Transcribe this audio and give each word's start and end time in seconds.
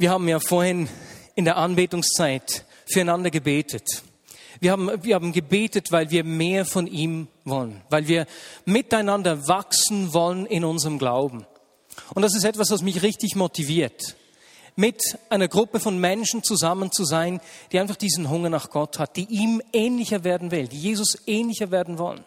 Wir 0.00 0.12
haben 0.12 0.28
ja 0.28 0.38
vorhin 0.38 0.88
in 1.34 1.44
der 1.44 1.56
Anbetungszeit 1.56 2.64
füreinander 2.86 3.30
gebetet. 3.30 4.04
Wir 4.60 4.70
haben, 4.70 5.02
wir 5.02 5.16
haben 5.16 5.32
gebetet, 5.32 5.90
weil 5.90 6.12
wir 6.12 6.22
mehr 6.22 6.64
von 6.64 6.86
ihm 6.86 7.26
wollen, 7.44 7.82
weil 7.90 8.06
wir 8.06 8.28
miteinander 8.64 9.48
wachsen 9.48 10.14
wollen 10.14 10.46
in 10.46 10.64
unserem 10.64 11.00
Glauben. 11.00 11.46
Und 12.14 12.22
das 12.22 12.36
ist 12.36 12.44
etwas, 12.44 12.70
was 12.70 12.82
mich 12.82 13.02
richtig 13.02 13.34
motiviert, 13.34 14.14
mit 14.76 15.02
einer 15.30 15.48
Gruppe 15.48 15.80
von 15.80 15.98
Menschen 15.98 16.44
zusammen 16.44 16.92
zu 16.92 17.04
sein, 17.04 17.40
die 17.72 17.80
einfach 17.80 17.96
diesen 17.96 18.30
Hunger 18.30 18.50
nach 18.50 18.70
Gott 18.70 19.00
hat, 19.00 19.16
die 19.16 19.24
ihm 19.24 19.60
ähnlicher 19.72 20.22
werden 20.22 20.52
will, 20.52 20.68
die 20.68 20.78
Jesus 20.78 21.18
ähnlicher 21.26 21.72
werden 21.72 21.98
wollen. 21.98 22.24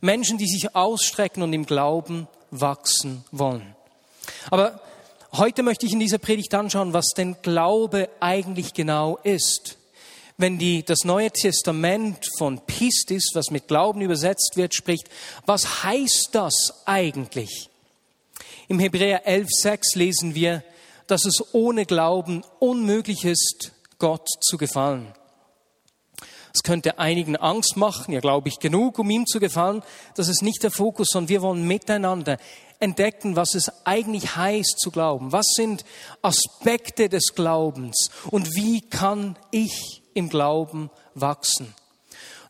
Menschen, 0.00 0.36
die 0.36 0.48
sich 0.48 0.74
ausstrecken 0.74 1.44
und 1.44 1.52
im 1.52 1.64
Glauben 1.64 2.26
wachsen 2.50 3.24
wollen. 3.30 3.76
Aber 4.50 4.80
heute 5.34 5.62
möchte 5.62 5.86
ich 5.86 5.92
in 5.92 6.00
dieser 6.00 6.18
Predigt 6.18 6.54
anschauen, 6.54 6.92
was 6.92 7.08
denn 7.16 7.36
Glaube 7.42 8.08
eigentlich 8.20 8.74
genau 8.74 9.18
ist. 9.22 9.78
Wenn 10.38 10.58
die, 10.58 10.82
das 10.82 11.04
Neue 11.04 11.30
Testament 11.30 12.26
von 12.38 12.60
Pistis, 12.66 13.30
was 13.34 13.50
mit 13.50 13.68
Glauben 13.68 14.00
übersetzt 14.00 14.52
wird, 14.56 14.74
spricht, 14.74 15.08
was 15.46 15.84
heißt 15.84 16.30
das 16.32 16.82
eigentlich? 16.86 17.70
Im 18.68 18.78
Hebräer 18.78 19.26
11.6 19.26 19.98
lesen 19.98 20.34
wir, 20.34 20.64
dass 21.06 21.24
es 21.26 21.42
ohne 21.52 21.84
Glauben 21.84 22.42
unmöglich 22.58 23.24
ist, 23.24 23.72
Gott 23.98 24.26
zu 24.40 24.56
gefallen. 24.56 25.12
Es 26.54 26.62
könnte 26.62 26.98
einigen 26.98 27.36
Angst 27.36 27.76
machen, 27.76 28.12
ja 28.12 28.20
glaube 28.20 28.48
ich 28.48 28.58
genug, 28.58 28.98
um 28.98 29.08
ihm 29.08 29.26
zu 29.26 29.40
gefallen. 29.40 29.82
Das 30.14 30.28
ist 30.28 30.42
nicht 30.42 30.62
der 30.62 30.70
Fokus, 30.70 31.08
sondern 31.10 31.28
wir 31.28 31.42
wollen 31.42 31.66
miteinander 31.66 32.36
entdecken, 32.82 33.36
was 33.36 33.54
es 33.54 33.70
eigentlich 33.86 34.36
heißt 34.36 34.78
zu 34.78 34.90
glauben. 34.90 35.32
Was 35.32 35.46
sind 35.56 35.84
Aspekte 36.20 37.08
des 37.08 37.34
Glaubens 37.34 38.10
und 38.30 38.54
wie 38.54 38.80
kann 38.80 39.36
ich 39.50 40.02
im 40.14 40.28
Glauben 40.28 40.90
wachsen? 41.14 41.74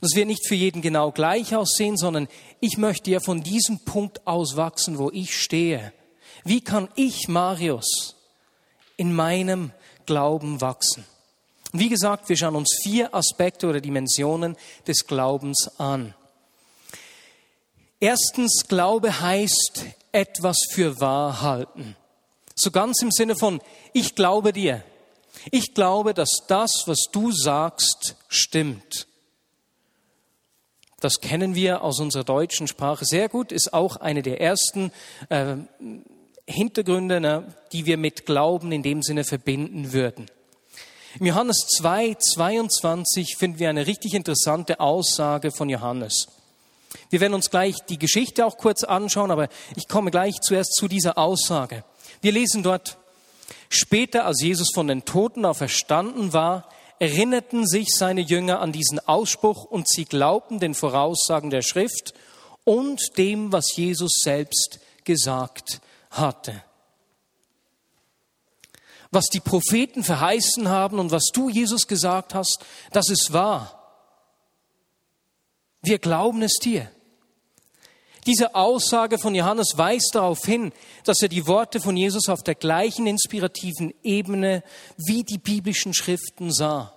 Das 0.01 0.17
wird 0.17 0.27
nicht 0.27 0.49
für 0.49 0.57
jeden 0.57 0.83
genau 0.83 1.13
gleich 1.13 1.55
aussehen, 1.55 1.97
sondern 1.97 2.27
ich 2.59 2.77
möchte 2.77 3.11
ja 3.11 3.21
von 3.21 3.43
diesem 3.43 3.85
Punkt 3.85 4.27
aus 4.27 4.57
wachsen, 4.57 4.99
wo 4.99 5.11
ich 5.13 5.41
stehe. 5.41 5.93
Wie 6.45 6.61
kann 6.61 6.89
ich, 6.97 7.29
Marius, 7.29 8.17
in 8.97 9.15
meinem 9.15 9.71
Glauben 10.07 10.61
wachsen? 10.61 11.05
wie 11.73 11.89
gesagt, 11.89 12.29
wir 12.29 12.37
schauen 12.37 12.57
uns 12.57 12.79
vier 12.83 13.15
Aspekte 13.15 13.67
oder 13.67 13.81
Dimensionen 13.81 14.57
des 14.87 15.07
Glaubens 15.07 15.71
an. 15.79 16.15
Erstens, 17.99 18.67
Glaube 18.69 19.21
heißt 19.21 19.85
etwas 20.13 20.59
für 20.71 21.01
wahr 21.01 21.43
halten. 21.43 21.97
So 22.55 22.71
ganz 22.71 23.01
im 23.03 23.11
Sinne 23.11 23.35
von, 23.35 23.61
ich 23.93 24.15
glaube 24.15 24.53
dir. 24.53 24.83
Ich 25.51 25.75
glaube, 25.75 26.15
dass 26.15 26.43
das, 26.47 26.85
was 26.87 27.07
du 27.11 27.33
sagst, 27.33 28.17
stimmt. 28.29 29.07
Das 31.01 31.21
kennen 31.21 31.57
wir 31.57 31.83
aus 31.83 31.99
unserer 31.99 32.23
deutschen 32.23 32.69
Sprache 32.69 33.05
sehr 33.05 33.29
gut, 33.29 33.51
ist 33.51 33.75
auch 33.75 33.97
eine 33.97 34.23
der 34.23 34.41
ersten 34.41 34.93
äh, 35.31 35.57
Hintergründe, 36.47 37.21
ne, 37.21 37.55
die 37.73 37.87
wir 37.87 37.97
mit 37.97 38.25
Glauben 38.27 38.71
in 38.71 38.85
dem 38.85 39.03
Sinne 39.03 39.25
verbinden 39.25 39.93
würden. 39.93 40.27
Im 41.19 41.27
Johannes 41.27 41.67
2, 41.77 42.15
22 42.15 43.37
finden 43.37 43.59
wir 43.59 43.69
eine 43.69 43.87
richtig 43.87 44.15
interessante 44.15 44.79
Aussage 44.81 45.51
von 45.51 45.69
Johannes. 45.69 46.29
Wir 47.11 47.21
werden 47.21 47.35
uns 47.35 47.51
gleich 47.51 47.77
die 47.89 47.99
Geschichte 47.99 48.47
auch 48.47 48.57
kurz 48.57 48.85
anschauen, 48.85 49.31
aber 49.31 49.49
ich 49.77 49.89
komme 49.89 50.11
gleich 50.11 50.41
zuerst 50.41 50.75
zu 50.75 50.89
dieser 50.89 51.19
Aussage. 51.19 51.85
Wir 52.21 52.33
lesen 52.33 52.63
dort, 52.63 52.99
später 53.69 54.25
als 54.25 54.43
Jesus 54.43 54.71
von 54.73 54.87
den 54.87 55.05
Toten 55.05 55.45
auferstanden 55.45 56.33
war, 56.33 56.69
erinnerten 56.99 57.67
sich 57.67 57.89
seine 57.95 58.21
Jünger 58.21 58.61
an 58.61 58.73
diesen 58.73 59.01
Ausspruch 59.01 59.65
und 59.65 59.89
sie 59.89 60.05
glaubten 60.05 60.61
den 60.61 60.75
Voraussagen 60.75 61.51
der 61.51 61.63
Schrift 61.63 62.15
und 62.65 63.19
dem, 63.19 63.53
was 63.53 63.75
Jesus 63.77 64.13
selbst 64.23 64.79
gesagt 65.05 65.81
hatte 66.11 66.63
was 69.13 69.27
die 69.27 69.41
Propheten 69.41 70.03
verheißen 70.03 70.69
haben 70.69 70.99
und 70.99 71.13
was 71.13 71.27
du, 71.33 71.51
Jesus, 71.51 71.87
gesagt 71.87 72.35
hast, 72.35 72.59
das 72.93 73.11
ist 73.11 73.33
wahr. 73.33 73.82
Wir 75.83 75.99
glauben 75.99 76.43
es 76.43 76.55
dir. 76.55 76.91
Diese 78.27 78.55
Aussage 78.55 79.19
von 79.19 79.35
Johannes 79.35 79.73
weist 79.77 80.15
darauf 80.15 80.45
hin, 80.45 80.73
dass 81.05 81.23
er 81.23 81.29
die 81.29 81.47
Worte 81.49 81.81
von 81.81 81.97
Jesus 81.97 82.29
auf 82.29 82.43
der 82.43 82.55
gleichen 82.55 83.07
inspirativen 83.09 83.93
Ebene 84.05 84.63
wie 84.97 85.25
die 85.25 85.39
biblischen 85.39 85.93
Schriften 85.93 86.53
sah. 86.53 86.95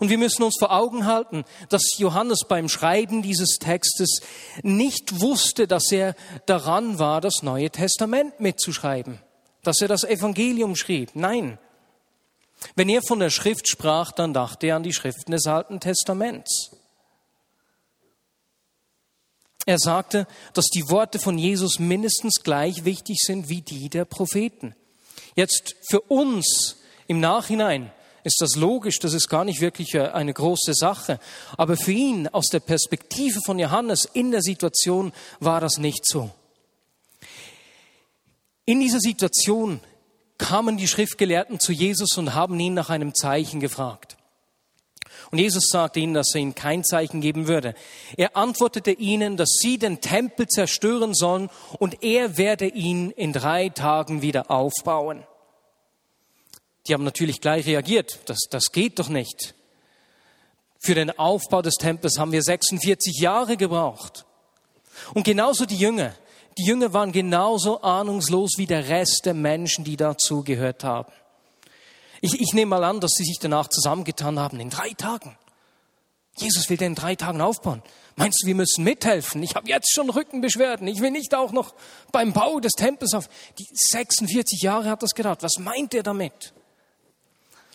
Und 0.00 0.10
wir 0.10 0.18
müssen 0.18 0.42
uns 0.42 0.56
vor 0.58 0.72
Augen 0.72 1.06
halten, 1.06 1.44
dass 1.68 1.96
Johannes 1.96 2.40
beim 2.48 2.68
Schreiben 2.68 3.22
dieses 3.22 3.58
Textes 3.60 4.20
nicht 4.62 5.20
wusste, 5.20 5.68
dass 5.68 5.92
er 5.92 6.16
daran 6.46 6.98
war, 6.98 7.20
das 7.20 7.42
Neue 7.42 7.70
Testament 7.70 8.40
mitzuschreiben 8.40 9.20
dass 9.62 9.80
er 9.80 9.88
das 9.88 10.04
Evangelium 10.04 10.76
schrieb. 10.76 11.10
Nein. 11.14 11.58
Wenn 12.74 12.88
er 12.88 13.02
von 13.02 13.18
der 13.18 13.30
Schrift 13.30 13.68
sprach, 13.68 14.12
dann 14.12 14.34
dachte 14.34 14.66
er 14.66 14.76
an 14.76 14.82
die 14.82 14.92
Schriften 14.92 15.32
des 15.32 15.46
Alten 15.46 15.80
Testaments. 15.80 16.76
Er 19.66 19.78
sagte, 19.78 20.26
dass 20.54 20.66
die 20.66 20.88
Worte 20.88 21.18
von 21.18 21.38
Jesus 21.38 21.78
mindestens 21.78 22.42
gleich 22.42 22.84
wichtig 22.84 23.18
sind 23.20 23.48
wie 23.48 23.62
die 23.62 23.88
der 23.88 24.04
Propheten. 24.04 24.74
Jetzt 25.36 25.76
für 25.88 26.00
uns 26.00 26.76
im 27.06 27.20
Nachhinein 27.20 27.92
ist 28.24 28.40
das 28.40 28.56
logisch, 28.56 28.98
das 28.98 29.14
ist 29.14 29.28
gar 29.28 29.44
nicht 29.44 29.60
wirklich 29.60 29.98
eine 29.98 30.32
große 30.32 30.74
Sache. 30.74 31.18
Aber 31.56 31.76
für 31.76 31.92
ihn 31.92 32.28
aus 32.28 32.46
der 32.46 32.60
Perspektive 32.60 33.40
von 33.44 33.58
Johannes 33.58 34.04
in 34.04 34.30
der 34.30 34.42
Situation 34.42 35.12
war 35.38 35.60
das 35.60 35.78
nicht 35.78 36.06
so. 36.06 36.30
In 38.64 38.80
dieser 38.80 39.00
Situation 39.00 39.80
kamen 40.38 40.76
die 40.76 40.88
Schriftgelehrten 40.88 41.60
zu 41.60 41.72
Jesus 41.72 42.16
und 42.16 42.34
haben 42.34 42.58
ihn 42.60 42.74
nach 42.74 42.90
einem 42.90 43.14
Zeichen 43.14 43.60
gefragt. 43.60 44.16
Und 45.30 45.38
Jesus 45.38 45.68
sagte 45.70 46.00
ihnen, 46.00 46.14
dass 46.14 46.34
er 46.34 46.40
ihnen 46.40 46.54
kein 46.54 46.82
Zeichen 46.82 47.20
geben 47.20 47.46
würde. 47.46 47.74
Er 48.16 48.36
antwortete 48.36 48.90
ihnen, 48.90 49.36
dass 49.36 49.58
sie 49.60 49.78
den 49.78 50.00
Tempel 50.00 50.48
zerstören 50.48 51.14
sollen 51.14 51.50
und 51.78 52.02
er 52.02 52.36
werde 52.36 52.66
ihn 52.66 53.10
in 53.10 53.32
drei 53.32 53.68
Tagen 53.68 54.22
wieder 54.22 54.50
aufbauen. 54.50 55.24
Die 56.88 56.94
haben 56.94 57.04
natürlich 57.04 57.40
gleich 57.40 57.66
reagiert. 57.66 58.18
Das, 58.26 58.38
das 58.50 58.72
geht 58.72 58.98
doch 58.98 59.08
nicht. 59.08 59.54
Für 60.80 60.94
den 60.94 61.16
Aufbau 61.16 61.62
des 61.62 61.74
Tempels 61.74 62.18
haben 62.18 62.32
wir 62.32 62.42
46 62.42 63.18
Jahre 63.18 63.56
gebraucht. 63.56 64.24
Und 65.14 65.24
genauso 65.24 65.66
die 65.66 65.76
Jünger. 65.76 66.14
Die 66.58 66.64
Jünger 66.64 66.92
waren 66.92 67.12
genauso 67.12 67.82
ahnungslos 67.82 68.52
wie 68.56 68.66
der 68.66 68.88
Rest 68.88 69.22
der 69.24 69.34
Menschen, 69.34 69.84
die 69.84 69.96
dazu 69.96 70.42
gehört 70.42 70.82
haben. 70.82 71.12
Ich, 72.20 72.40
ich 72.40 72.52
nehme 72.52 72.70
mal 72.70 72.84
an, 72.84 73.00
dass 73.00 73.12
sie 73.12 73.24
sich 73.24 73.38
danach 73.40 73.68
zusammengetan 73.68 74.38
haben 74.38 74.60
in 74.60 74.70
drei 74.70 74.90
Tagen. 74.90 75.36
Jesus 76.36 76.70
will 76.70 76.76
den 76.76 76.88
in 76.88 76.94
drei 76.94 77.16
Tagen 77.16 77.40
aufbauen. 77.40 77.82
Meinst 78.16 78.42
du, 78.42 78.46
wir 78.46 78.54
müssen 78.54 78.84
mithelfen? 78.84 79.42
Ich 79.42 79.54
habe 79.54 79.68
jetzt 79.68 79.92
schon 79.92 80.10
Rückenbeschwerden. 80.10 80.86
Ich 80.86 81.00
will 81.00 81.10
nicht 81.10 81.34
auch 81.34 81.52
noch 81.52 81.74
beim 82.12 82.32
Bau 82.32 82.60
des 82.60 82.72
Tempels 82.72 83.14
auf. 83.14 83.28
Die 83.58 83.66
46 83.72 84.62
Jahre 84.62 84.90
hat 84.90 85.02
das 85.02 85.14
gedauert. 85.14 85.42
Was 85.42 85.58
meint 85.58 85.94
er 85.94 86.02
damit? 86.02 86.52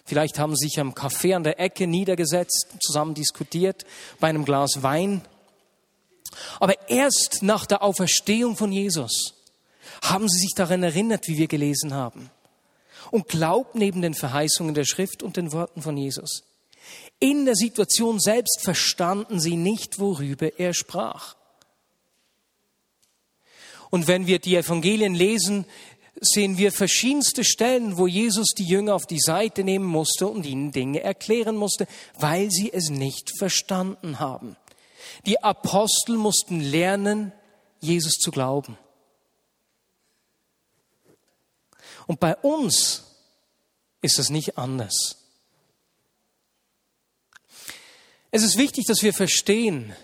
Vielleicht 0.06 0.38
haben 0.38 0.56
sie 0.56 0.68
sich 0.68 0.80
am 0.80 0.94
Café 0.94 1.36
an 1.36 1.44
der 1.44 1.60
Ecke 1.60 1.88
niedergesetzt, 1.88 2.68
zusammen 2.80 3.16
diskutiert, 3.16 3.86
bei 4.20 4.30
einem 4.30 4.46
Glas 4.46 4.84
Wein 4.84 5.22
aber 6.60 6.90
erst 6.90 7.44
nach 7.44 7.66
der 7.66 7.84
Auferstehung 7.84 8.56
von 8.56 8.72
Jesus 8.72 9.34
haben 10.02 10.28
sie 10.30 10.40
sich 10.40 10.54
daran 10.56 10.84
erinnert, 10.84 11.28
wie 11.28 11.38
wir 11.38 11.48
gelesen 11.48 11.94
haben. 11.94 12.30
Und 13.12 13.28
glaubten 13.28 13.80
neben 13.80 14.02
den 14.02 14.14
Verheißungen 14.14 14.74
der 14.74 14.86
Schrift 14.86 15.24
und 15.24 15.38
den 15.38 15.52
Worten 15.52 15.82
von 15.82 15.98
Jesus. 15.98 16.44
In 17.20 17.46
der 17.46 17.56
Situation 17.56 18.20
selbst 18.20 18.62
verstanden 18.62 19.40
sie 19.40 19.58
nicht, 19.58 20.00
worüber 20.00 20.60
er 20.60 20.74
sprach. 20.74 21.36
Und 23.90 24.08
wenn 24.08 24.28
wir 24.28 24.40
die 24.40 24.56
Evangelien 24.56 25.16
lesen, 25.16 25.66
sehen 26.20 26.58
wir 26.58 26.72
verschiedenste 26.72 27.44
Stellen, 27.44 27.98
wo 27.98 28.08
Jesus 28.08 28.54
die 28.58 28.66
Jünger 28.66 28.96
auf 28.96 29.06
die 29.06 29.20
Seite 29.20 29.64
nehmen 29.64 29.86
musste 29.86 30.28
und 30.28 30.46
ihnen 30.46 30.72
Dinge 30.72 31.02
erklären 31.02 31.56
musste, 31.56 31.88
weil 32.18 32.52
sie 32.52 32.72
es 32.72 32.90
nicht 32.90 33.38
verstanden 33.38 34.20
haben. 34.20 34.56
Die 35.26 35.44
Apostel 35.44 36.18
mussten 36.18 36.60
lernen, 36.60 37.32
Jesus 37.80 38.14
zu 38.14 38.32
glauben. 38.32 38.78
Und 42.08 42.20
bei 42.20 42.36
uns 42.38 43.04
ist 44.02 44.20
es 44.20 44.30
nicht 44.30 44.58
anders. 44.58 45.18
Es 48.32 48.44
ist 48.44 48.58
wichtig, 48.58 48.86
dass 48.86 49.02
wir 49.02 49.14
verstehen, 49.14 49.96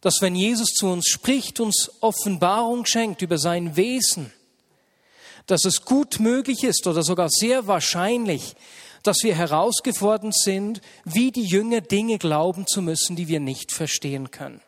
dass 0.00 0.20
wenn 0.20 0.36
Jesus 0.36 0.68
zu 0.68 0.86
uns 0.86 1.08
spricht, 1.08 1.60
uns 1.60 1.90
Offenbarung 2.00 2.84
schenkt 2.84 3.22
über 3.22 3.38
sein 3.38 3.76
Wesen, 3.76 4.32
dass 5.46 5.64
es 5.64 5.82
gut 5.84 6.20
möglich 6.20 6.62
ist 6.62 6.86
oder 6.86 7.02
sogar 7.02 7.30
sehr 7.30 7.66
wahrscheinlich, 7.66 8.54
dass 9.02 9.22
wir 9.22 9.34
herausgefordert 9.34 10.34
sind, 10.34 10.80
wie 11.04 11.32
die 11.32 11.44
Jünger 11.44 11.80
Dinge 11.80 12.18
glauben 12.18 12.66
zu 12.66 12.82
müssen, 12.82 13.16
die 13.16 13.28
wir 13.28 13.40
nicht 13.40 13.72
verstehen 13.72 14.30
können. 14.30 14.60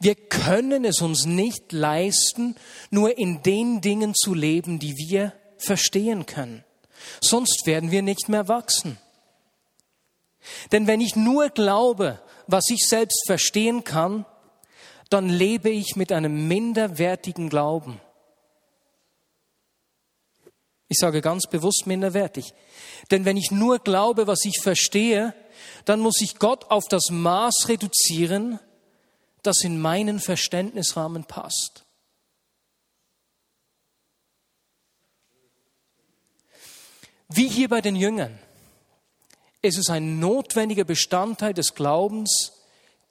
Wir 0.00 0.14
können 0.14 0.86
es 0.86 1.02
uns 1.02 1.26
nicht 1.26 1.72
leisten, 1.72 2.56
nur 2.90 3.18
in 3.18 3.42
den 3.42 3.82
Dingen 3.82 4.14
zu 4.14 4.32
leben, 4.32 4.78
die 4.78 4.96
wir 4.96 5.34
verstehen 5.58 6.24
können. 6.24 6.64
Sonst 7.20 7.66
werden 7.66 7.90
wir 7.90 8.00
nicht 8.00 8.28
mehr 8.30 8.48
wachsen. 8.48 8.98
Denn 10.72 10.86
wenn 10.86 11.02
ich 11.02 11.16
nur 11.16 11.50
glaube, 11.50 12.18
was 12.46 12.70
ich 12.70 12.86
selbst 12.88 13.24
verstehen 13.26 13.84
kann, 13.84 14.24
dann 15.10 15.28
lebe 15.28 15.68
ich 15.68 15.96
mit 15.96 16.12
einem 16.12 16.48
minderwertigen 16.48 17.50
Glauben. 17.50 18.00
Ich 20.88 20.98
sage 20.98 21.20
ganz 21.20 21.46
bewusst 21.46 21.86
minderwertig. 21.86 22.54
Denn 23.10 23.26
wenn 23.26 23.36
ich 23.36 23.50
nur 23.50 23.80
glaube, 23.80 24.26
was 24.26 24.44
ich 24.44 24.60
verstehe, 24.60 25.34
dann 25.84 26.00
muss 26.00 26.20
ich 26.20 26.38
Gott 26.38 26.70
auf 26.70 26.88
das 26.88 27.10
Maß 27.10 27.68
reduzieren, 27.68 28.58
das 29.42 29.62
in 29.62 29.80
meinen 29.80 30.20
Verständnisrahmen 30.20 31.24
passt. 31.24 31.84
Wie 37.28 37.48
hier 37.48 37.68
bei 37.68 37.80
den 37.80 37.96
Jüngern 37.96 38.38
ist 39.62 39.78
es 39.78 39.88
ein 39.88 40.18
notwendiger 40.18 40.84
Bestandteil 40.84 41.54
des 41.54 41.74
Glaubens, 41.74 42.52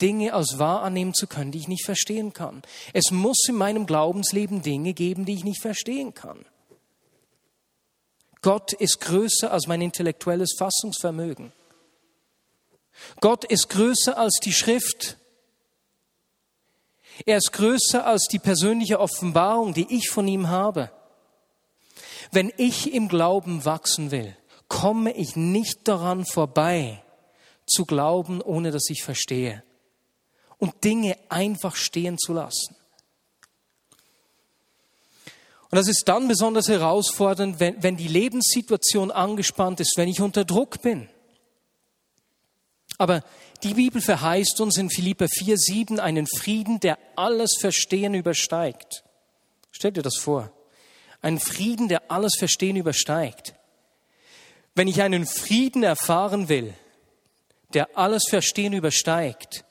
Dinge 0.01 0.33
als 0.33 0.59
wahr 0.59 0.83
annehmen 0.83 1.13
zu 1.13 1.27
können, 1.27 1.51
die 1.51 1.59
ich 1.59 1.67
nicht 1.67 1.85
verstehen 1.85 2.33
kann. 2.33 2.61
Es 2.93 3.11
muss 3.11 3.47
in 3.47 3.55
meinem 3.55 3.85
Glaubensleben 3.85 4.61
Dinge 4.61 4.93
geben, 4.93 5.25
die 5.25 5.33
ich 5.33 5.43
nicht 5.43 5.61
verstehen 5.61 6.13
kann. 6.13 6.45
Gott 8.41 8.73
ist 8.73 9.01
größer 9.01 9.51
als 9.51 9.67
mein 9.67 9.81
intellektuelles 9.81 10.55
Fassungsvermögen. 10.57 11.51
Gott 13.19 13.43
ist 13.43 13.69
größer 13.69 14.17
als 14.17 14.39
die 14.41 14.53
Schrift. 14.53 15.17
Er 17.25 17.37
ist 17.37 17.51
größer 17.53 18.05
als 18.05 18.27
die 18.31 18.39
persönliche 18.39 18.99
Offenbarung, 18.99 19.73
die 19.73 19.87
ich 19.95 20.09
von 20.09 20.27
ihm 20.27 20.47
habe. 20.47 20.91
Wenn 22.31 22.51
ich 22.57 22.93
im 22.93 23.07
Glauben 23.07 23.65
wachsen 23.65 24.11
will, 24.11 24.35
komme 24.67 25.11
ich 25.13 25.35
nicht 25.35 25.87
daran 25.87 26.25
vorbei, 26.25 27.03
zu 27.65 27.85
glauben, 27.85 28.41
ohne 28.41 28.71
dass 28.71 28.89
ich 28.89 29.03
verstehe. 29.03 29.63
Und 30.57 30.83
Dinge 30.83 31.17
einfach 31.29 31.75
stehen 31.75 32.17
zu 32.17 32.33
lassen. 32.33 32.75
Und 35.71 35.75
das 35.75 35.87
ist 35.87 36.07
dann 36.07 36.27
besonders 36.27 36.67
herausfordernd, 36.67 37.59
wenn, 37.59 37.81
wenn 37.83 37.95
die 37.95 38.07
Lebenssituation 38.07 39.11
angespannt 39.11 39.79
ist, 39.79 39.93
wenn 39.97 40.09
ich 40.09 40.19
unter 40.19 40.43
Druck 40.43 40.81
bin. 40.81 41.07
Aber 42.97 43.23
die 43.63 43.73
Bibel 43.73 44.01
verheißt 44.01 44.61
uns 44.61 44.77
in 44.77 44.89
Philippa 44.89 45.27
4, 45.27 45.57
7 45.57 45.99
einen 45.99 46.27
Frieden, 46.27 46.79
der 46.79 46.97
alles 47.15 47.57
Verstehen 47.59 48.13
übersteigt. 48.13 49.03
Stellt 49.71 49.97
dir 49.97 50.01
das 50.01 50.17
vor. 50.17 50.51
Ein 51.21 51.39
Frieden, 51.39 51.87
der 51.89 52.09
alles 52.09 52.35
Verstehen 52.37 52.77
übersteigt. 52.77 53.53
Wenn 54.75 54.87
ich 54.87 55.01
einen 55.01 55.25
Frieden 55.25 55.83
erfahren 55.83 56.47
will, 56.47 56.73
der 57.73 57.97
alles 57.97 58.25
Verstehen 58.29 58.73
übersteigt, 58.73 59.65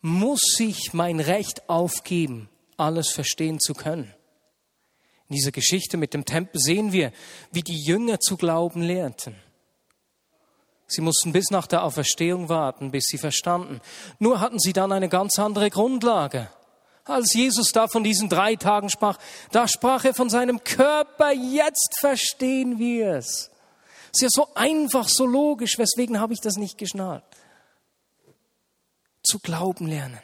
muss 0.00 0.58
ich 0.58 0.92
mein 0.92 1.20
Recht 1.20 1.68
aufgeben, 1.68 2.48
alles 2.76 3.10
verstehen 3.10 3.60
zu 3.60 3.74
können. 3.74 4.14
In 5.28 5.36
dieser 5.36 5.52
Geschichte 5.52 5.96
mit 5.96 6.14
dem 6.14 6.24
Tempel 6.24 6.60
sehen 6.60 6.92
wir, 6.92 7.12
wie 7.52 7.62
die 7.62 7.82
Jünger 7.82 8.20
zu 8.20 8.36
glauben 8.36 8.82
lehrten. 8.82 9.34
Sie 10.92 11.00
mussten 11.00 11.32
bis 11.32 11.50
nach 11.50 11.66
der 11.66 11.82
Auferstehung 11.84 12.48
warten, 12.48 12.90
bis 12.90 13.04
sie 13.06 13.18
verstanden. 13.18 13.80
Nur 14.18 14.40
hatten 14.40 14.58
sie 14.58 14.72
dann 14.72 14.92
eine 14.92 15.08
ganz 15.08 15.38
andere 15.38 15.70
Grundlage. 15.70 16.48
Als 17.04 17.34
Jesus 17.34 17.72
da 17.72 17.88
von 17.88 18.04
diesen 18.04 18.28
drei 18.28 18.56
Tagen 18.56 18.88
sprach, 18.88 19.18
da 19.50 19.66
sprach 19.66 20.04
er 20.04 20.14
von 20.14 20.30
seinem 20.30 20.62
Körper, 20.62 21.32
jetzt 21.32 21.98
verstehen 21.98 22.78
wir 22.78 23.14
es. 23.14 23.50
Ist 24.12 24.22
ja 24.22 24.28
so 24.30 24.48
einfach, 24.54 25.08
so 25.08 25.26
logisch, 25.26 25.78
weswegen 25.78 26.20
habe 26.20 26.34
ich 26.34 26.40
das 26.40 26.56
nicht 26.56 26.78
geschnallt? 26.78 27.24
Zu 29.22 29.38
glauben 29.38 29.86
lernen. 29.86 30.20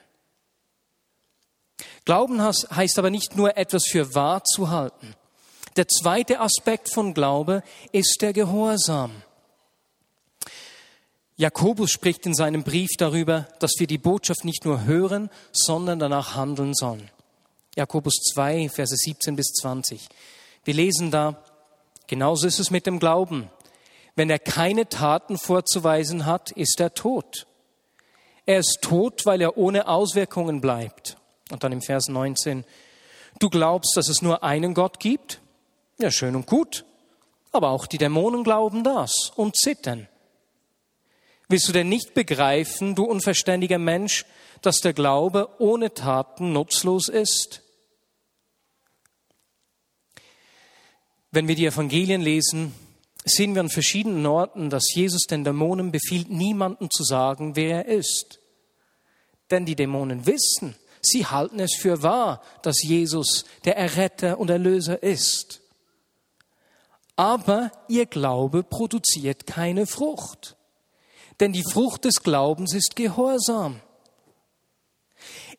Glauben 2.04 2.42
heißt 2.42 2.98
aber 2.98 3.10
nicht 3.10 3.36
nur 3.36 3.56
etwas 3.56 3.84
für 3.86 4.14
wahr 4.14 4.44
zu 4.44 4.70
halten. 4.70 5.14
Der 5.76 5.88
zweite 5.88 6.40
Aspekt 6.40 6.92
von 6.92 7.14
Glaube 7.14 7.62
ist 7.92 8.18
der 8.20 8.32
Gehorsam. 8.32 9.22
Jakobus 11.38 11.93
spricht 11.93 12.26
in 12.26 12.35
seinem 12.35 12.64
Brief 12.64 12.90
darüber, 12.99 13.46
dass 13.61 13.70
wir 13.79 13.87
die 13.87 13.96
Botschaft 13.96 14.44
nicht 14.44 14.64
nur 14.64 14.87
hören, 14.87 15.31
sondern 15.52 16.00
danach 16.00 16.35
handeln 16.35 16.75
sollen. 16.75 17.11
Jakobus 17.76 18.14
2, 18.35 18.69
Verse 18.69 18.96
17 18.96 19.37
bis 19.37 19.52
20. 19.61 20.08
Wir 20.64 20.75
lesen 20.75 21.12
da, 21.12 21.40
genauso 22.08 22.49
ist 22.49 22.58
es 22.58 22.73
mit 22.73 22.87
dem 22.87 22.99
Glauben. 22.99 23.49
Wenn 24.17 24.31
er 24.31 24.40
keine 24.40 24.88
Taten 24.88 25.38
vorzuweisen 25.38 26.26
hat, 26.26 26.50
ist 26.50 26.81
er 26.81 26.93
tot. 26.93 27.46
Er 28.44 28.58
ist 28.58 28.81
tot, 28.82 29.25
weil 29.25 29.40
er 29.40 29.56
ohne 29.56 29.87
Auswirkungen 29.87 30.61
bleibt. 30.61 31.19
Und 31.52 31.62
dann 31.62 31.70
im 31.70 31.82
Vers 31.82 32.08
19, 32.08 32.64
du 33.38 33.49
glaubst, 33.49 33.96
dass 33.96 34.08
es 34.08 34.23
nur 34.23 34.43
einen 34.43 34.75
Gott 34.75 34.99
gibt? 34.99 35.40
Ja, 36.00 36.11
schön 36.11 36.35
und 36.35 36.49
gut. 36.49 36.85
Aber 37.52 37.70
auch 37.70 37.87
die 37.87 37.99
Dämonen 37.99 38.43
glauben 38.43 38.82
das 38.82 39.31
und 39.37 39.56
zittern. 39.56 40.08
Willst 41.48 41.66
du 41.66 41.72
denn 41.72 41.88
nicht 41.88 42.12
begreifen, 42.12 42.94
du 42.94 43.04
unverständiger 43.04 43.78
Mensch, 43.78 44.26
dass 44.60 44.80
der 44.80 44.92
Glaube 44.92 45.48
ohne 45.58 45.94
Taten 45.94 46.52
nutzlos 46.52 47.08
ist? 47.08 47.62
Wenn 51.30 51.48
wir 51.48 51.54
die 51.54 51.64
Evangelien 51.64 52.20
lesen, 52.20 52.74
sehen 53.24 53.54
wir 53.54 53.60
an 53.60 53.70
verschiedenen 53.70 54.26
Orten, 54.26 54.68
dass 54.68 54.92
Jesus 54.94 55.22
den 55.22 55.42
Dämonen 55.42 55.90
befiehlt, 55.90 56.28
niemanden 56.28 56.90
zu 56.90 57.02
sagen, 57.02 57.56
wer 57.56 57.86
er 57.86 57.96
ist. 57.96 58.40
Denn 59.50 59.64
die 59.64 59.76
Dämonen 59.76 60.26
wissen, 60.26 60.76
sie 61.00 61.24
halten 61.24 61.60
es 61.60 61.74
für 61.74 62.02
wahr, 62.02 62.42
dass 62.60 62.82
Jesus 62.82 63.46
der 63.64 63.78
Erretter 63.78 64.38
und 64.38 64.50
Erlöser 64.50 65.02
ist. 65.02 65.62
Aber 67.16 67.73
ihr 67.88 68.04
Glaube 68.04 68.62
produziert 68.62 69.46
keine 69.46 69.87
Frucht. 69.87 70.57
Denn 71.40 71.52
die 71.52 71.64
Frucht 71.64 72.04
des 72.04 72.23
Glaubens 72.23 72.75
ist 72.75 72.97
Gehorsam. 72.97 73.80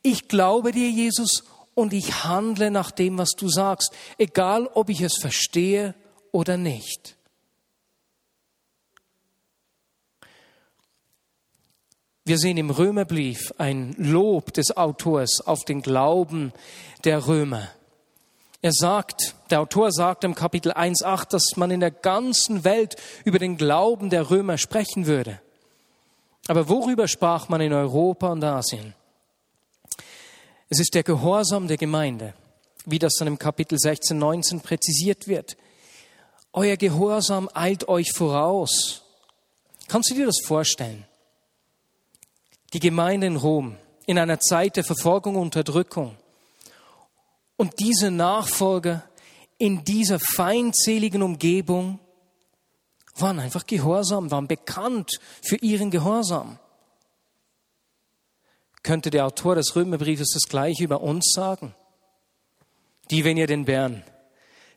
Ich 0.01 0.27
glaube 0.27 0.71
dir, 0.71 0.89
Jesus, 0.89 1.43
und 1.73 1.93
ich 1.93 2.23
handle 2.23 2.71
nach 2.71 2.91
dem, 2.91 3.17
was 3.17 3.31
du 3.31 3.49
sagst, 3.49 3.93
egal 4.17 4.67
ob 4.73 4.89
ich 4.89 5.01
es 5.01 5.17
verstehe 5.17 5.95
oder 6.31 6.57
nicht. 6.57 7.15
Wir 12.25 12.37
sehen 12.37 12.57
im 12.57 12.69
Römerbrief 12.69 13.53
ein 13.57 13.95
Lob 13.97 14.53
des 14.53 14.77
Autors 14.77 15.41
auf 15.41 15.63
den 15.65 15.81
Glauben 15.81 16.53
der 17.03 17.27
Römer. 17.27 17.69
Er 18.61 18.73
sagt, 18.73 19.35
der 19.49 19.61
Autor 19.61 19.91
sagt 19.91 20.25
im 20.25 20.35
Kapitel 20.35 20.73
1.8, 20.73 21.29
dass 21.31 21.55
man 21.55 21.71
in 21.71 21.79
der 21.79 21.91
ganzen 21.91 22.65
Welt 22.65 22.97
über 23.23 23.39
den 23.39 23.57
Glauben 23.57 24.09
der 24.09 24.29
Römer 24.29 24.57
sprechen 24.57 25.07
würde. 25.07 25.41
Aber 26.49 26.67
worüber 26.67 27.07
sprach 27.07 27.47
man 27.47 27.61
in 27.61 27.73
Europa 27.73 28.31
und 28.31 28.43
Asien? 28.43 28.95
Es 30.67 30.79
ist 30.79 30.95
der 30.95 31.03
Gehorsam 31.03 31.67
der 31.67 31.77
Gemeinde, 31.77 32.33
wie 32.85 32.97
das 32.97 33.13
dann 33.19 33.27
im 33.27 33.37
Kapitel 33.37 33.77
16, 33.77 34.17
19 34.17 34.61
präzisiert 34.61 35.27
wird. 35.27 35.57
Euer 36.51 36.75
Gehorsam 36.75 37.51
eilt 37.53 37.87
euch 37.87 38.11
voraus. 38.13 39.03
Kannst 39.87 40.09
du 40.09 40.15
dir 40.15 40.25
das 40.25 40.39
vorstellen? 40.43 41.05
Die 42.73 42.79
Gemeinde 42.79 43.27
in 43.27 43.35
Rom 43.35 43.77
in 44.07 44.17
einer 44.17 44.39
Zeit 44.39 44.75
der 44.75 44.83
Verfolgung 44.83 45.35
und 45.35 45.43
Unterdrückung 45.43 46.17
und 47.57 47.79
diese 47.79 48.09
Nachfolger 48.09 49.03
in 49.59 49.83
dieser 49.83 50.17
feindseligen 50.19 51.21
Umgebung 51.21 51.99
waren 53.21 53.39
einfach 53.39 53.65
gehorsam, 53.65 54.31
waren 54.31 54.47
bekannt 54.47 55.19
für 55.41 55.57
ihren 55.57 55.91
Gehorsam. 55.91 56.59
Könnte 58.83 59.09
der 59.09 59.25
Autor 59.25 59.55
des 59.55 59.75
Römerbriefes 59.75 60.31
das 60.33 60.49
gleiche 60.49 60.83
über 60.83 61.01
uns 61.01 61.31
sagen? 61.33 61.75
Die, 63.11 63.23
wenn 63.23 63.37
ihr 63.37 63.47
den 63.47 63.65
Bären, 63.65 64.03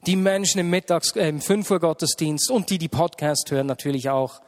die 0.07 0.17
Menschen 0.17 0.59
im 0.59 0.71
Mittags, 0.71 1.15
äh, 1.17 1.29
im 1.29 1.41
5 1.41 1.71
Uhr 1.71 1.81
Gottesdienst 1.81 2.51
und 2.51 2.71
die, 2.71 2.79
die 2.79 2.89
Podcast 2.89 3.51
hören 3.51 3.67
natürlich 3.67 4.09
auch, 4.11 4.41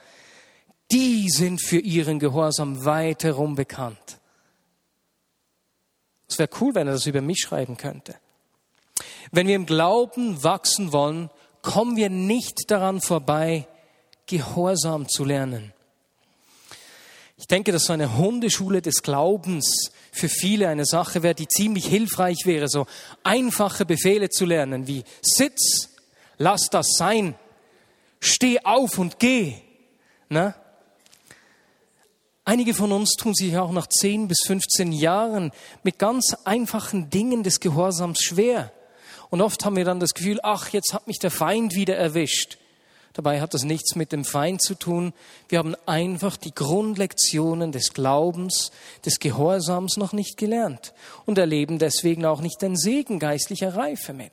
die 0.90 1.28
sind 1.30 1.62
für 1.62 1.78
ihren 1.78 2.18
Gehorsam 2.18 2.84
weit 2.84 3.24
herum 3.24 3.54
bekannt. 3.54 4.18
Es 6.28 6.38
wäre 6.38 6.50
cool, 6.60 6.74
wenn 6.74 6.86
er 6.86 6.94
das 6.94 7.06
über 7.06 7.20
mich 7.20 7.40
schreiben 7.40 7.76
könnte. 7.76 8.16
Wenn 9.30 9.46
wir 9.46 9.56
im 9.56 9.66
Glauben 9.66 10.42
wachsen 10.42 10.92
wollen, 10.92 11.30
kommen 11.62 11.96
wir 11.96 12.10
nicht 12.10 12.70
daran 12.70 13.00
vorbei, 13.00 13.66
Gehorsam 14.26 15.08
zu 15.08 15.24
lernen. 15.24 15.72
Ich 17.36 17.46
denke, 17.46 17.72
dass 17.72 17.86
so 17.86 17.92
eine 17.92 18.16
Hundeschule 18.16 18.80
des 18.80 19.02
Glaubens 19.02 19.90
für 20.12 20.28
viele 20.28 20.68
eine 20.68 20.86
Sache 20.86 21.22
wäre, 21.22 21.34
die 21.34 21.48
ziemlich 21.48 21.86
hilfreich 21.86 22.46
wäre, 22.46 22.68
so 22.68 22.86
einfache 23.22 23.84
Befehle 23.84 24.30
zu 24.30 24.46
lernen 24.46 24.86
wie 24.86 25.04
Sitz, 25.20 25.90
lass 26.38 26.70
das 26.70 26.86
sein, 26.96 27.34
steh 28.20 28.60
auf 28.60 28.98
und 28.98 29.18
geh. 29.18 29.54
Ne? 30.28 30.54
Einige 32.46 32.74
von 32.74 32.92
uns 32.92 33.14
tun 33.16 33.34
sich 33.34 33.56
auch 33.56 33.72
nach 33.72 33.88
10 33.88 34.28
bis 34.28 34.38
15 34.46 34.92
Jahren 34.92 35.50
mit 35.82 35.98
ganz 35.98 36.36
einfachen 36.44 37.10
Dingen 37.10 37.42
des 37.42 37.58
Gehorsams 37.58 38.20
schwer. 38.20 38.72
Und 39.30 39.40
oft 39.40 39.64
haben 39.64 39.76
wir 39.76 39.84
dann 39.84 39.98
das 39.98 40.14
Gefühl, 40.14 40.40
ach, 40.42 40.68
jetzt 40.68 40.92
hat 40.92 41.06
mich 41.06 41.18
der 41.18 41.30
Feind 41.30 41.74
wieder 41.74 41.96
erwischt. 41.96 42.58
Dabei 43.14 43.40
hat 43.40 43.54
das 43.54 43.62
nichts 43.62 43.94
mit 43.94 44.11
dem 44.11 44.25
Feind 44.25 44.61
zu 44.61 44.75
tun. 44.75 45.12
Wir 45.49 45.61
haben 45.61 45.76
einfach 45.87 46.37
die 46.37 46.52
Grundlektionen 46.52 47.71
des 47.71 47.94
Glaubens, 47.94 48.73
des 49.04 49.21
Gehorsams 49.21 49.97
noch 49.97 50.12
nicht 50.12 50.37
gelernt 50.37 50.92
und 51.25 51.38
erleben 51.38 51.78
deswegen 51.78 52.26
auch 52.26 52.40
nicht 52.40 52.61
den 52.61 52.76
Segen 52.76 53.21
geistlicher 53.21 53.76
Reife 53.76 54.12
mit. 54.12 54.33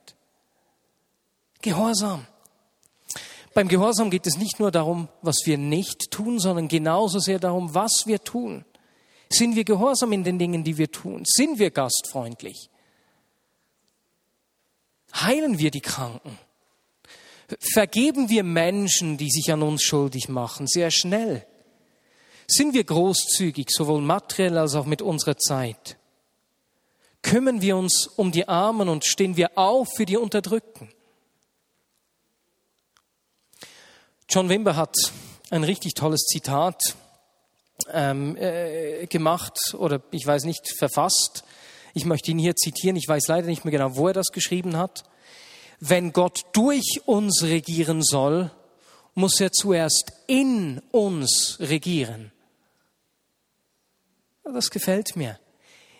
Gehorsam. 1.61 2.25
Beim 3.53 3.67
Gehorsam 3.67 4.09
geht 4.09 4.25
es 4.25 4.37
nicht 4.37 4.59
nur 4.59 4.71
darum, 4.71 5.09
was 5.21 5.41
wir 5.45 5.59
nicht 5.59 6.09
tun, 6.09 6.39
sondern 6.39 6.67
genauso 6.67 7.19
sehr 7.19 7.37
darum, 7.37 7.75
was 7.75 8.03
wir 8.07 8.23
tun. 8.23 8.65
Sind 9.29 9.55
wir 9.55 9.63
gehorsam 9.63 10.11
in 10.11 10.23
den 10.23 10.39
Dingen, 10.39 10.63
die 10.63 10.77
wir 10.77 10.91
tun? 10.91 11.23
Sind 11.25 11.59
wir 11.59 11.69
gastfreundlich? 11.69 12.69
Heilen 15.13 15.59
wir 15.59 15.69
die 15.69 15.81
Kranken? 15.81 16.39
Vergeben 17.59 18.29
wir 18.29 18.43
Menschen, 18.43 19.17
die 19.17 19.29
sich 19.29 19.51
an 19.51 19.61
uns 19.61 19.83
schuldig 19.83 20.29
machen, 20.29 20.67
sehr 20.67 20.91
schnell? 20.91 21.45
Sind 22.47 22.73
wir 22.73 22.83
großzügig, 22.83 23.69
sowohl 23.69 24.01
materiell 24.01 24.57
als 24.57 24.75
auch 24.75 24.85
mit 24.85 25.01
unserer 25.01 25.37
Zeit? 25.37 25.97
Kümmern 27.21 27.61
wir 27.61 27.77
uns 27.77 28.07
um 28.07 28.31
die 28.31 28.47
Armen 28.47 28.89
und 28.89 29.05
stehen 29.05 29.37
wir 29.37 29.57
auf 29.57 29.89
für 29.95 30.05
die 30.05 30.17
Unterdrückten? 30.17 30.89
John 34.27 34.49
Wimber 34.49 34.75
hat 34.75 34.95
ein 35.49 35.63
richtig 35.63 35.93
tolles 35.93 36.21
Zitat 36.21 36.95
ähm, 37.91 38.35
äh, 38.37 39.05
gemacht 39.07 39.75
oder 39.77 40.01
ich 40.11 40.25
weiß 40.25 40.45
nicht, 40.45 40.73
verfasst. 40.77 41.43
Ich 41.93 42.05
möchte 42.05 42.31
ihn 42.31 42.39
hier 42.39 42.55
zitieren. 42.55 42.95
Ich 42.95 43.07
weiß 43.07 43.27
leider 43.27 43.47
nicht 43.47 43.65
mehr 43.65 43.71
genau, 43.71 43.95
wo 43.95 44.07
er 44.07 44.13
das 44.13 44.27
geschrieben 44.27 44.77
hat 44.77 45.03
wenn 45.81 46.13
Gott 46.13 46.45
durch 46.53 47.01
uns 47.05 47.41
regieren 47.43 48.03
soll, 48.03 48.51
muss 49.15 49.41
er 49.41 49.51
zuerst 49.51 50.13
in 50.27 50.79
uns 50.91 51.57
regieren. 51.59 52.31
Das 54.43 54.69
gefällt 54.69 55.15
mir. 55.15 55.39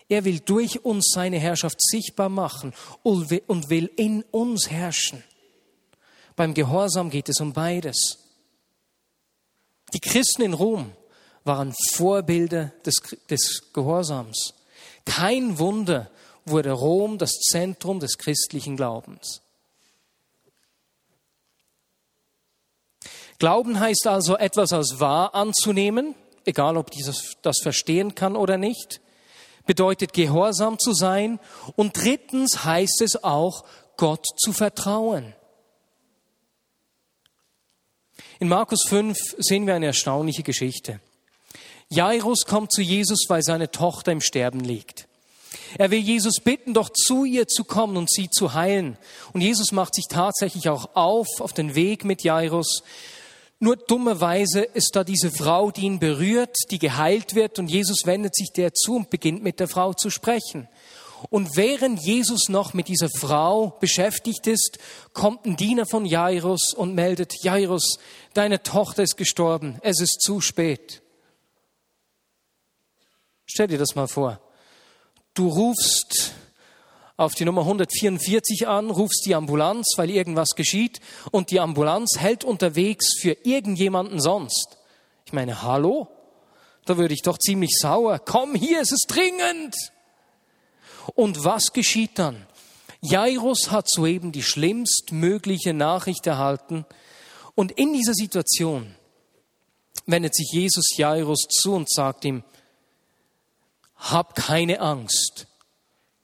Er 0.08 0.24
will 0.24 0.40
durch 0.40 0.84
uns 0.84 1.10
seine 1.12 1.38
Herrschaft 1.38 1.78
sichtbar 1.80 2.28
machen 2.28 2.72
und 3.02 3.30
will 3.30 3.90
in 3.96 4.22
uns 4.30 4.70
herrschen. 4.70 5.24
Beim 6.36 6.54
Gehorsam 6.54 7.10
geht 7.10 7.28
es 7.28 7.40
um 7.40 7.52
beides. 7.52 8.18
Die 9.94 10.00
Christen 10.00 10.42
in 10.42 10.54
Rom 10.54 10.92
waren 11.44 11.74
Vorbilder 11.92 12.72
des, 12.86 12.94
des 13.28 13.72
Gehorsams. 13.72 14.54
Kein 15.04 15.58
Wunder 15.58 16.10
wurde 16.44 16.70
Rom 16.70 17.18
das 17.18 17.32
Zentrum 17.32 17.98
des 17.98 18.16
christlichen 18.16 18.76
Glaubens. 18.76 19.42
Glauben 23.42 23.80
heißt 23.80 24.06
also, 24.06 24.36
etwas 24.36 24.72
als 24.72 25.00
wahr 25.00 25.34
anzunehmen, 25.34 26.14
egal 26.44 26.76
ob 26.76 26.92
dieses 26.92 27.38
das 27.42 27.58
verstehen 27.60 28.14
kann 28.14 28.36
oder 28.36 28.56
nicht, 28.56 29.00
bedeutet 29.66 30.12
gehorsam 30.12 30.78
zu 30.78 30.92
sein 30.92 31.40
und 31.74 32.00
drittens 32.00 32.62
heißt 32.62 33.02
es 33.02 33.24
auch, 33.24 33.64
Gott 33.96 34.24
zu 34.36 34.52
vertrauen. 34.52 35.34
In 38.38 38.46
Markus 38.46 38.84
5 38.86 39.18
sehen 39.38 39.66
wir 39.66 39.74
eine 39.74 39.86
erstaunliche 39.86 40.44
Geschichte. 40.44 41.00
Jairus 41.88 42.44
kommt 42.46 42.70
zu 42.70 42.80
Jesus, 42.80 43.24
weil 43.26 43.42
seine 43.42 43.72
Tochter 43.72 44.12
im 44.12 44.20
Sterben 44.20 44.60
liegt. 44.60 45.08
Er 45.78 45.90
will 45.90 45.98
Jesus 45.98 46.36
bitten, 46.44 46.74
doch 46.74 46.90
zu 46.90 47.24
ihr 47.24 47.48
zu 47.48 47.64
kommen 47.64 47.96
und 47.96 48.08
sie 48.08 48.30
zu 48.30 48.54
heilen. 48.54 48.98
Und 49.32 49.40
Jesus 49.40 49.72
macht 49.72 49.96
sich 49.96 50.04
tatsächlich 50.08 50.68
auch 50.68 50.90
auf 50.94 51.26
auf 51.40 51.52
den 51.52 51.74
Weg 51.74 52.04
mit 52.04 52.22
Jairus 52.22 52.84
nur 53.62 53.76
dummerweise 53.76 54.62
ist 54.62 54.96
da 54.96 55.04
diese 55.04 55.30
Frau, 55.30 55.70
die 55.70 55.82
ihn 55.82 56.00
berührt, 56.00 56.56
die 56.72 56.80
geheilt 56.80 57.36
wird 57.36 57.60
und 57.60 57.68
Jesus 57.68 58.04
wendet 58.06 58.34
sich 58.34 58.50
der 58.50 58.74
zu 58.74 58.96
und 58.96 59.08
beginnt 59.08 59.44
mit 59.44 59.60
der 59.60 59.68
Frau 59.68 59.92
zu 59.92 60.10
sprechen. 60.10 60.66
Und 61.30 61.56
während 61.56 62.04
Jesus 62.04 62.48
noch 62.48 62.74
mit 62.74 62.88
dieser 62.88 63.08
Frau 63.08 63.76
beschäftigt 63.78 64.48
ist, 64.48 64.80
kommt 65.12 65.46
ein 65.46 65.56
Diener 65.56 65.86
von 65.86 66.04
Jairus 66.04 66.74
und 66.74 66.96
meldet, 66.96 67.44
Jairus, 67.44 68.00
deine 68.34 68.64
Tochter 68.64 69.04
ist 69.04 69.16
gestorben, 69.16 69.78
es 69.82 70.00
ist 70.00 70.20
zu 70.22 70.40
spät. 70.40 71.00
Stell 73.46 73.68
dir 73.68 73.78
das 73.78 73.94
mal 73.94 74.08
vor. 74.08 74.40
Du 75.34 75.46
rufst 75.46 76.34
auf 77.16 77.34
die 77.34 77.44
Nummer 77.44 77.62
144 77.62 78.66
an, 78.68 78.90
rufst 78.90 79.24
die 79.26 79.34
Ambulanz, 79.34 79.92
weil 79.96 80.10
irgendwas 80.10 80.50
geschieht 80.50 81.00
und 81.30 81.50
die 81.50 81.60
Ambulanz 81.60 82.16
hält 82.18 82.44
unterwegs 82.44 83.18
für 83.20 83.36
irgendjemanden 83.44 84.20
sonst. 84.20 84.78
Ich 85.26 85.32
meine, 85.32 85.62
hallo? 85.62 86.08
Da 86.84 86.96
würde 86.96 87.14
ich 87.14 87.22
doch 87.22 87.38
ziemlich 87.38 87.76
sauer. 87.78 88.18
Komm 88.18 88.54
hier, 88.54 88.80
es 88.80 88.90
ist 88.90 89.06
dringend. 89.08 89.76
Und 91.14 91.44
was 91.44 91.72
geschieht 91.72 92.18
dann? 92.18 92.46
Jairus 93.00 93.70
hat 93.70 93.88
soeben 93.90 94.32
die 94.32 94.42
schlimmstmögliche 94.42 95.74
Nachricht 95.74 96.26
erhalten 96.26 96.86
und 97.54 97.72
in 97.72 97.92
dieser 97.92 98.14
Situation 98.14 98.94
wendet 100.06 100.34
sich 100.34 100.50
Jesus 100.52 100.96
Jairus 100.96 101.40
zu 101.48 101.74
und 101.74 101.90
sagt 101.90 102.24
ihm, 102.24 102.44
hab 103.96 104.34
keine 104.34 104.80
Angst 104.80 105.46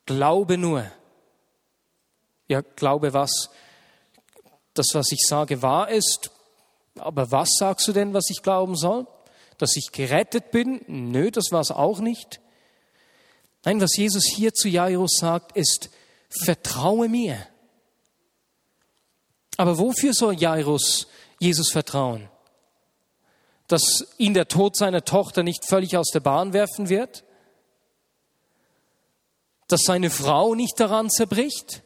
Glaube 0.09 0.57
nur. 0.57 0.91
Ja, 2.49 2.63
glaube 2.63 3.13
was? 3.13 3.51
Das, 4.73 4.87
was 4.95 5.13
ich 5.13 5.21
sage, 5.27 5.61
wahr 5.61 5.91
ist. 5.91 6.31
Aber 6.97 7.31
was 7.31 7.51
sagst 7.59 7.87
du 7.87 7.93
denn, 7.93 8.15
was 8.15 8.31
ich 8.31 8.43
glauben 8.43 8.75
soll? 8.75 9.07
Dass 9.59 9.77
ich 9.77 9.93
gerettet 9.93 10.51
bin? 10.51 10.81
Nö, 10.87 11.31
das 11.31 11.53
war 11.53 11.61
es 11.61 11.71
auch 11.71 11.99
nicht. 11.99 12.41
Nein, 13.67 13.83
was 13.83 13.99
Jesus 13.99 14.25
hier 14.25 14.55
zu 14.55 14.71
Jairus 14.71 15.19
sagt, 15.21 15.55
ist, 15.55 15.91
vertraue 16.31 17.11
mir. 17.11 17.47
Aber 19.59 19.77
wofür 19.77 20.15
soll 20.15 20.41
Jairus 20.41 21.07
Jesus 21.39 21.71
vertrauen? 21.71 22.31
Dass 23.67 24.07
ihn 24.17 24.33
der 24.33 24.49
Tod 24.49 24.75
seiner 24.75 25.05
Tochter 25.05 25.43
nicht 25.43 25.67
völlig 25.67 25.99
aus 25.99 26.09
der 26.15 26.21
Bahn 26.21 26.55
werfen 26.55 26.89
wird? 26.89 27.25
Dass 29.69 29.83
seine 29.83 30.11
Frau 30.11 30.55
nicht 30.55 30.81
daran 30.81 31.11
zerbricht? 31.11 31.83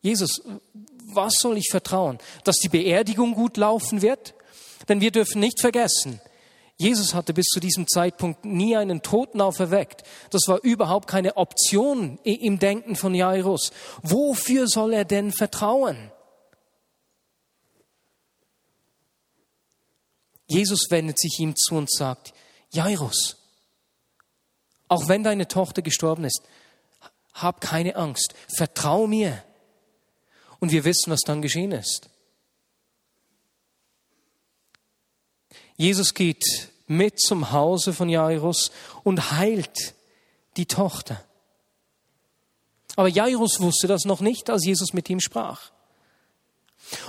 Jesus, 0.00 0.42
was 1.04 1.34
soll 1.34 1.58
ich 1.58 1.68
vertrauen? 1.70 2.18
Dass 2.44 2.56
die 2.56 2.68
Beerdigung 2.68 3.34
gut 3.34 3.56
laufen 3.56 4.02
wird? 4.02 4.34
Denn 4.88 5.00
wir 5.00 5.10
dürfen 5.10 5.40
nicht 5.40 5.60
vergessen, 5.60 6.20
Jesus 6.82 7.14
hatte 7.14 7.32
bis 7.32 7.46
zu 7.46 7.60
diesem 7.60 7.86
Zeitpunkt 7.86 8.44
nie 8.44 8.76
einen 8.76 9.02
Toten 9.02 9.40
auferweckt. 9.40 10.02
Das 10.30 10.42
war 10.48 10.64
überhaupt 10.64 11.06
keine 11.08 11.36
Option 11.36 12.18
im 12.24 12.58
Denken 12.58 12.96
von 12.96 13.14
Jairus. 13.14 13.70
Wofür 14.02 14.66
soll 14.66 14.92
er 14.92 15.04
denn 15.04 15.30
vertrauen? 15.30 16.10
Jesus 20.48 20.90
wendet 20.90 21.20
sich 21.20 21.38
ihm 21.38 21.54
zu 21.56 21.76
und 21.76 21.90
sagt, 21.90 22.34
Jairus, 22.70 23.36
auch 24.92 25.08
wenn 25.08 25.24
deine 25.24 25.48
Tochter 25.48 25.80
gestorben 25.80 26.24
ist, 26.24 26.42
hab 27.32 27.62
keine 27.62 27.96
Angst, 27.96 28.34
vertrau 28.54 29.06
mir. 29.06 29.42
Und 30.60 30.70
wir 30.70 30.84
wissen, 30.84 31.10
was 31.10 31.20
dann 31.20 31.42
geschehen 31.42 31.72
ist. 31.72 32.10
Jesus 35.76 36.12
geht 36.14 36.44
mit 36.86 37.18
zum 37.18 37.52
Hause 37.52 37.94
von 37.94 38.08
Jairus 38.08 38.70
und 39.02 39.32
heilt 39.32 39.94
die 40.58 40.66
Tochter. 40.66 41.24
Aber 42.94 43.08
Jairus 43.08 43.60
wusste 43.60 43.86
das 43.86 44.04
noch 44.04 44.20
nicht, 44.20 44.50
als 44.50 44.66
Jesus 44.66 44.92
mit 44.92 45.08
ihm 45.08 45.20
sprach. 45.20 45.70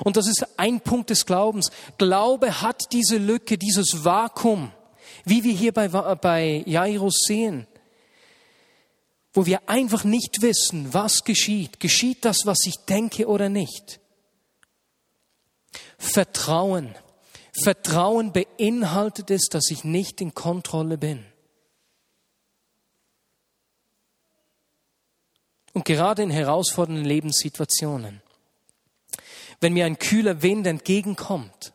Und 0.05 0.15
das 0.15 0.27
ist 0.27 0.47
ein 0.57 0.79
Punkt 0.79 1.09
des 1.09 1.25
Glaubens. 1.25 1.69
Glaube 1.97 2.61
hat 2.61 2.93
diese 2.93 3.17
Lücke, 3.17 3.57
dieses 3.57 4.05
Vakuum, 4.05 4.71
wie 5.25 5.43
wir 5.43 5.53
hier 5.53 5.73
bei, 5.73 5.89
bei 5.89 6.63
Jairus 6.65 7.15
sehen. 7.27 7.67
Wo 9.33 9.45
wir 9.45 9.67
einfach 9.67 10.03
nicht 10.03 10.41
wissen, 10.41 10.93
was 10.93 11.23
geschieht. 11.23 11.79
Geschieht 11.79 12.23
das, 12.23 12.45
was 12.45 12.59
ich 12.65 12.75
denke 12.87 13.27
oder 13.27 13.49
nicht? 13.49 13.99
Vertrauen. 15.97 16.95
Vertrauen 17.63 18.31
beinhaltet 18.31 19.31
es, 19.31 19.47
dass 19.49 19.71
ich 19.71 19.83
nicht 19.83 20.21
in 20.21 20.33
Kontrolle 20.35 20.97
bin. 20.97 21.25
Und 25.73 25.85
gerade 25.85 26.21
in 26.21 26.29
herausfordernden 26.29 27.05
Lebenssituationen, 27.05 28.21
wenn 29.59 29.73
mir 29.73 29.85
ein 29.85 29.97
kühler 29.97 30.43
Wind 30.43 30.67
entgegenkommt, 30.67 31.73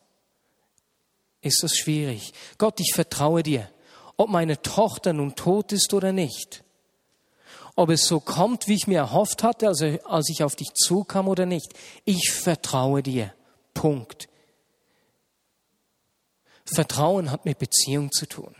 ist 1.40 1.64
das 1.64 1.76
schwierig. 1.76 2.32
Gott, 2.58 2.78
ich 2.78 2.92
vertraue 2.94 3.42
dir, 3.42 3.68
ob 4.16 4.28
meine 4.28 4.62
Tochter 4.62 5.12
nun 5.12 5.34
tot 5.34 5.72
ist 5.72 5.92
oder 5.94 6.12
nicht 6.12 6.62
ob 7.78 7.90
es 7.90 8.06
so 8.06 8.18
kommt, 8.18 8.66
wie 8.66 8.74
ich 8.74 8.88
mir 8.88 8.98
erhofft 8.98 9.44
hatte, 9.44 9.68
also 9.68 9.86
als 10.04 10.28
ich 10.30 10.42
auf 10.42 10.56
dich 10.56 10.74
zukam 10.74 11.28
oder 11.28 11.46
nicht. 11.46 11.74
Ich 12.04 12.32
vertraue 12.32 13.04
dir. 13.04 13.32
Punkt. 13.72 14.28
Vertrauen 16.64 17.30
hat 17.30 17.44
mit 17.44 17.60
Beziehung 17.60 18.10
zu 18.10 18.26
tun. 18.26 18.52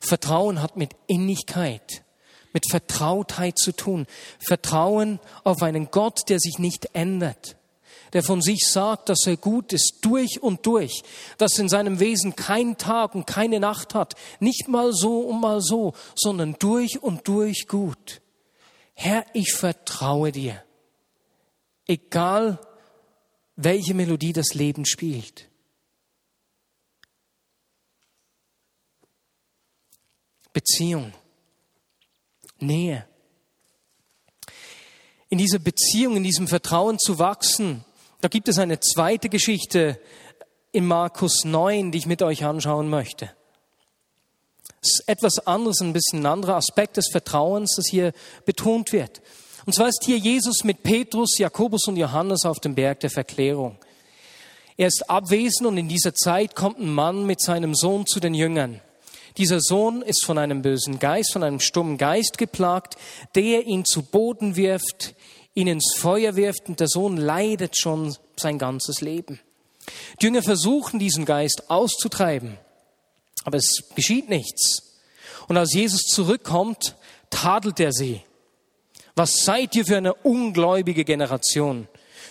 Vertrauen 0.00 0.60
hat 0.60 0.76
mit 0.76 0.94
Innigkeit, 1.06 2.04
mit 2.52 2.68
Vertrautheit 2.70 3.56
zu 3.56 3.72
tun. 3.72 4.06
Vertrauen 4.38 5.18
auf 5.42 5.62
einen 5.62 5.90
Gott, 5.90 6.28
der 6.28 6.40
sich 6.40 6.58
nicht 6.58 6.90
ändert 6.92 7.56
der 8.12 8.22
von 8.22 8.42
sich 8.42 8.68
sagt, 8.68 9.08
dass 9.08 9.26
er 9.26 9.36
gut 9.36 9.72
ist, 9.72 9.98
durch 10.02 10.42
und 10.42 10.66
durch, 10.66 11.02
dass 11.38 11.58
in 11.58 11.68
seinem 11.68 12.00
Wesen 12.00 12.36
kein 12.36 12.76
Tag 12.76 13.14
und 13.14 13.26
keine 13.26 13.60
Nacht 13.60 13.94
hat, 13.94 14.14
nicht 14.40 14.68
mal 14.68 14.92
so 14.92 15.20
und 15.20 15.40
mal 15.40 15.60
so, 15.60 15.94
sondern 16.14 16.56
durch 16.58 17.02
und 17.02 17.26
durch 17.26 17.66
gut. 17.68 18.20
Herr, 18.94 19.24
ich 19.32 19.52
vertraue 19.52 20.32
dir, 20.32 20.62
egal 21.86 22.58
welche 23.56 23.94
Melodie 23.94 24.32
das 24.32 24.54
Leben 24.54 24.84
spielt. 24.84 25.48
Beziehung, 30.52 31.12
Nähe. 32.58 33.06
In 35.30 35.38
dieser 35.38 35.58
Beziehung, 35.58 36.16
in 36.16 36.24
diesem 36.24 36.46
Vertrauen 36.46 36.98
zu 36.98 37.18
wachsen, 37.18 37.84
da 38.22 38.28
gibt 38.28 38.48
es 38.48 38.58
eine 38.58 38.78
zweite 38.78 39.28
Geschichte 39.28 39.98
in 40.70 40.86
Markus 40.86 41.44
9, 41.44 41.90
die 41.90 41.98
ich 41.98 42.06
mit 42.06 42.22
euch 42.22 42.44
anschauen 42.44 42.88
möchte. 42.88 43.30
Es 44.80 45.00
ist 45.00 45.08
etwas 45.08 45.44
anderes, 45.44 45.80
ein 45.80 45.92
bisschen 45.92 46.20
ein 46.20 46.26
anderer 46.26 46.54
Aspekt 46.54 46.96
des 46.96 47.08
Vertrauens, 47.10 47.74
das 47.76 47.86
hier 47.90 48.12
betont 48.44 48.92
wird. 48.92 49.20
Und 49.66 49.74
zwar 49.74 49.88
ist 49.88 50.04
hier 50.04 50.18
Jesus 50.18 50.62
mit 50.62 50.84
Petrus, 50.84 51.36
Jakobus 51.36 51.88
und 51.88 51.96
Johannes 51.96 52.44
auf 52.44 52.60
dem 52.60 52.76
Berg 52.76 53.00
der 53.00 53.10
Verklärung. 53.10 53.76
Er 54.76 54.86
ist 54.86 55.10
abwesend 55.10 55.66
und 55.66 55.76
in 55.76 55.88
dieser 55.88 56.14
Zeit 56.14 56.54
kommt 56.54 56.78
ein 56.78 56.92
Mann 56.92 57.26
mit 57.26 57.40
seinem 57.40 57.74
Sohn 57.74 58.06
zu 58.06 58.20
den 58.20 58.34
Jüngern. 58.34 58.80
Dieser 59.36 59.60
Sohn 59.60 60.00
ist 60.00 60.24
von 60.24 60.38
einem 60.38 60.62
bösen 60.62 61.00
Geist, 61.00 61.32
von 61.32 61.42
einem 61.42 61.58
stummen 61.58 61.98
Geist 61.98 62.38
geplagt, 62.38 62.96
der 63.34 63.66
ihn 63.66 63.84
zu 63.84 64.02
Boden 64.02 64.54
wirft, 64.54 65.16
ihn 65.54 65.66
ins 65.66 65.94
Feuer 65.96 66.36
wirft 66.36 66.68
und 66.68 66.80
der 66.80 66.88
Sohn 66.88 67.16
leidet 67.16 67.78
schon 67.78 68.16
sein 68.36 68.58
ganzes 68.58 69.00
Leben. 69.00 69.40
Die 70.20 70.26
Jünger 70.26 70.42
versuchen, 70.42 70.98
diesen 70.98 71.24
Geist 71.24 71.70
auszutreiben, 71.70 72.58
aber 73.44 73.58
es 73.58 73.84
geschieht 73.94 74.28
nichts. 74.28 75.00
Und 75.48 75.56
als 75.56 75.74
Jesus 75.74 76.02
zurückkommt, 76.02 76.96
tadelt 77.30 77.80
er 77.80 77.92
sie. 77.92 78.22
Was 79.14 79.44
seid 79.44 79.74
ihr 79.74 79.84
für 79.84 79.96
eine 79.96 80.14
ungläubige 80.14 81.04
Generation? 81.04 81.88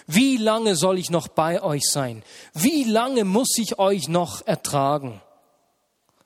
Wie 0.08 0.38
lange 0.38 0.76
soll 0.76 0.98
ich 0.98 1.10
noch 1.10 1.28
bei 1.28 1.62
euch 1.62 1.84
sein? 1.84 2.24
Wie 2.54 2.86
lange 2.86 3.24
muss 3.24 3.58
ich 3.58 3.78
euch 3.78 4.08
noch 4.08 4.45
ertragen? 4.48 5.22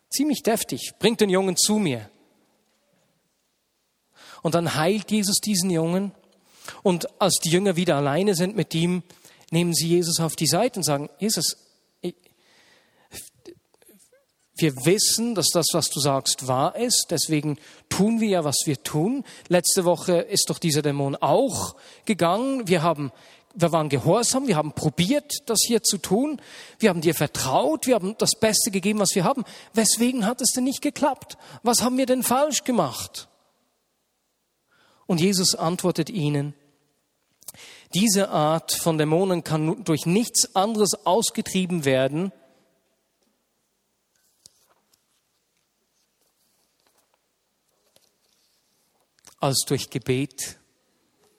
Ziemlich 0.10 0.44
deftig. 0.44 0.94
Bringt 1.00 1.20
den 1.20 1.30
Jungen 1.30 1.58
zu 1.58 1.78
mir. 1.78 2.10
Und 4.44 4.56
dann 4.56 4.76
heilt 4.76 5.12
Jesus 5.12 5.40
diesen 5.40 5.72
Jungen 5.72 6.14
und 6.86 7.20
als 7.20 7.40
die 7.44 7.50
Jünger 7.50 7.76
wieder 7.76 7.96
alleine 7.96 8.36
sind 8.36 8.56
mit 8.56 8.76
ihm, 8.76 9.02
nehmen 9.50 9.74
sie 9.74 9.88
Jesus 9.88 10.20
auf 10.20 10.36
die 10.36 10.46
Seite 10.46 10.78
und 10.78 10.84
sagen, 10.84 11.10
Jesus, 11.18 11.58
wir 14.56 14.76
wissen, 14.86 15.34
dass 15.34 15.48
das, 15.52 15.66
was 15.72 15.90
du 15.90 16.00
sagst, 16.00 16.48
wahr 16.48 16.76
ist. 16.76 17.08
Deswegen 17.10 17.58
tun 17.90 18.22
wir 18.22 18.28
ja, 18.28 18.44
was 18.44 18.58
wir 18.66 18.84
tun. 18.84 19.24
Letzte 19.48 19.84
Woche 19.84 20.18
ist 20.18 20.52
doch 20.52 20.60
dieser 20.60 20.84
Dämon 20.84 21.16
auch 21.16 21.76
gegangen. 22.06 22.68
Wir 22.68 22.84
haben, 22.84 23.12
wir 23.56 23.72
waren 23.72 23.90
gehorsam. 23.90 24.46
Wir 24.46 24.56
haben 24.56 24.74
probiert, 24.74 25.34
das 25.48 25.62
hier 25.66 25.82
zu 25.82 25.98
tun. 25.98 26.40
Wir 26.78 26.92
haben 26.92 27.02
dir 27.02 27.16
vertraut. 27.16 27.88
Wir 27.88 27.96
haben 27.96 28.16
das 28.20 28.36
Beste 28.40 28.70
gegeben, 28.70 29.00
was 29.00 29.16
wir 29.16 29.24
haben. 29.24 29.44
Weswegen 29.74 30.28
hat 30.28 30.40
es 30.40 30.52
denn 30.52 30.66
nicht 30.66 30.84
geklappt? 30.84 31.36
Was 31.64 31.82
haben 31.82 31.98
wir 31.98 32.06
denn 32.06 32.22
falsch 32.22 32.64
gemacht? 32.64 33.28
Und 35.08 35.20
Jesus 35.20 35.56
antwortet 35.56 36.12
ihnen, 36.12 36.54
diese 37.96 38.30
Art 38.30 38.74
von 38.74 38.98
Dämonen 38.98 39.44
kann 39.44 39.84
durch 39.86 40.06
nichts 40.06 40.54
anderes 40.54 41.06
ausgetrieben 41.06 41.86
werden, 41.86 42.34
als 49.40 49.64
durch 49.66 49.90
Gebet 49.90 50.58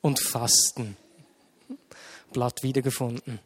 und 0.00 0.18
Fasten. 0.18 0.96
Blatt 2.32 2.62
wiedergefunden. 2.62 3.38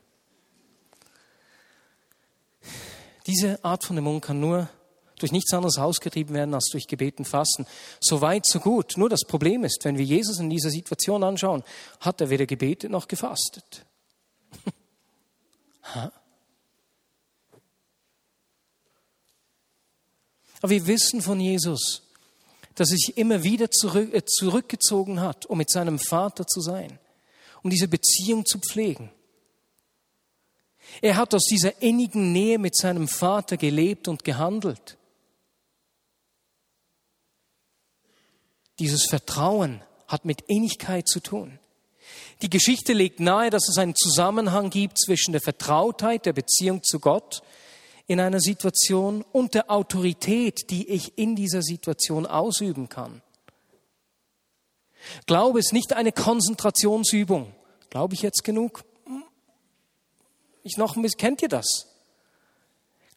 Diese 3.26 3.64
Art 3.64 3.84
von 3.84 3.96
Dämon 3.96 4.20
kann 4.20 4.38
nur 4.38 4.68
durch 5.22 5.32
nichts 5.32 5.52
anderes 5.52 5.78
ausgetrieben 5.78 6.34
werden 6.34 6.54
als 6.54 6.68
durch 6.70 6.86
Gebeten 6.86 7.24
Fasten. 7.24 7.66
So 8.00 8.20
weit, 8.20 8.46
so 8.46 8.60
gut. 8.60 8.96
Nur 8.96 9.08
das 9.08 9.24
Problem 9.26 9.64
ist, 9.64 9.84
wenn 9.84 9.98
wir 9.98 10.04
Jesus 10.04 10.38
in 10.38 10.50
dieser 10.50 10.70
Situation 10.70 11.22
anschauen, 11.24 11.62
hat 12.00 12.20
er 12.20 12.30
weder 12.30 12.46
gebetet 12.46 12.90
noch 12.90 13.08
gefastet. 13.08 13.84
Aber 20.62 20.70
wir 20.70 20.86
wissen 20.86 21.22
von 21.22 21.40
Jesus, 21.40 22.02
dass 22.74 22.90
er 22.90 22.96
sich 22.96 23.16
immer 23.16 23.42
wieder 23.42 23.70
zurück, 23.70 24.14
äh, 24.14 24.24
zurückgezogen 24.24 25.20
hat, 25.20 25.46
um 25.46 25.58
mit 25.58 25.70
seinem 25.70 25.98
Vater 25.98 26.46
zu 26.46 26.60
sein, 26.60 26.98
um 27.62 27.70
diese 27.70 27.88
Beziehung 27.88 28.44
zu 28.46 28.58
pflegen. 28.58 29.10
Er 31.00 31.16
hat 31.16 31.34
aus 31.34 31.44
dieser 31.44 31.80
innigen 31.82 32.32
Nähe 32.32 32.58
mit 32.58 32.76
seinem 32.76 33.08
Vater 33.08 33.56
gelebt 33.56 34.08
und 34.08 34.24
gehandelt. 34.24 34.96
Dieses 38.80 39.04
Vertrauen 39.04 39.82
hat 40.08 40.24
mit 40.24 40.40
Innigkeit 40.48 41.06
zu 41.06 41.20
tun. 41.20 41.58
Die 42.42 42.48
Geschichte 42.48 42.94
legt 42.94 43.20
nahe, 43.20 43.50
dass 43.50 43.68
es 43.68 43.76
einen 43.76 43.94
Zusammenhang 43.94 44.70
gibt 44.70 44.98
zwischen 44.98 45.32
der 45.32 45.42
Vertrautheit, 45.42 46.24
der 46.24 46.32
Beziehung 46.32 46.82
zu 46.82 46.98
Gott 46.98 47.42
in 48.06 48.18
einer 48.18 48.40
Situation 48.40 49.22
und 49.32 49.54
der 49.54 49.70
Autorität, 49.70 50.70
die 50.70 50.88
ich 50.88 51.18
in 51.18 51.36
dieser 51.36 51.62
Situation 51.62 52.26
ausüben 52.26 52.88
kann. 52.88 53.20
Glaube 55.26 55.58
ist 55.58 55.72
nicht 55.72 55.92
eine 55.92 56.12
Konzentrationsübung. 56.12 57.54
Glaube 57.90 58.14
ich 58.14 58.22
jetzt 58.22 58.44
genug? 58.44 58.84
Ich 60.62 60.78
noch 60.78 60.96
ein 60.96 61.02
bisschen, 61.02 61.18
kennt 61.18 61.42
ihr 61.42 61.48
das? 61.48 61.86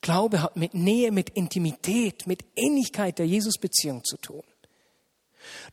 Glaube 0.01 0.41
hat 0.41 0.57
mit 0.57 0.73
Nähe, 0.73 1.11
mit 1.11 1.29
Intimität, 1.29 2.27
mit 2.27 2.43
Innigkeit 2.55 3.17
der 3.17 3.27
Jesus-Beziehung 3.27 4.03
zu 4.03 4.17
tun. 4.17 4.43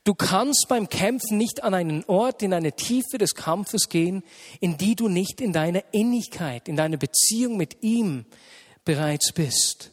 Du 0.04 0.14
kannst 0.14 0.66
beim 0.68 0.88
Kämpfen 0.88 1.38
nicht 1.38 1.62
an 1.62 1.74
einen 1.74 2.04
Ort, 2.04 2.42
in 2.42 2.52
eine 2.52 2.72
Tiefe 2.72 3.18
des 3.18 3.35
Kampfes 3.35 3.88
gehen, 3.88 4.22
in 4.61 4.76
die 4.76 4.96
du 4.96 5.09
nicht 5.09 5.40
in 5.40 5.52
deiner 5.52 5.83
Innigkeit, 5.92 6.68
in 6.68 6.76
deiner 6.76 6.96
Beziehung 6.96 7.56
mit 7.56 7.83
ihm 7.83 8.24
bereits 8.85 9.33
bist. 9.33 9.90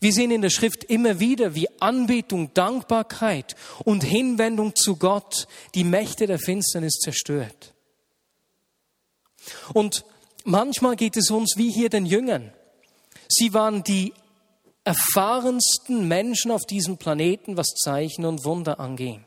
Wir 0.00 0.12
sehen 0.12 0.30
in 0.30 0.42
der 0.42 0.50
Schrift 0.50 0.84
immer 0.84 1.20
wieder, 1.20 1.54
wie 1.54 1.68
Anbetung, 1.80 2.52
Dankbarkeit 2.54 3.56
und 3.84 4.04
Hinwendung 4.04 4.74
zu 4.74 4.96
Gott 4.96 5.46
die 5.74 5.84
Mächte 5.84 6.26
der 6.26 6.38
Finsternis 6.38 6.94
zerstört. 6.94 7.74
Und 9.72 10.04
manchmal 10.44 10.96
geht 10.96 11.16
es 11.16 11.30
uns 11.30 11.54
wie 11.56 11.70
hier 11.70 11.88
den 11.88 12.06
Jüngern. 12.06 12.52
Sie 13.28 13.54
waren 13.54 13.82
die 13.84 14.12
erfahrensten 14.84 16.08
Menschen 16.08 16.50
auf 16.50 16.62
diesem 16.62 16.96
Planeten, 16.96 17.56
was 17.56 17.74
Zeichen 17.74 18.24
und 18.24 18.44
Wunder 18.44 18.80
anging. 18.80 19.24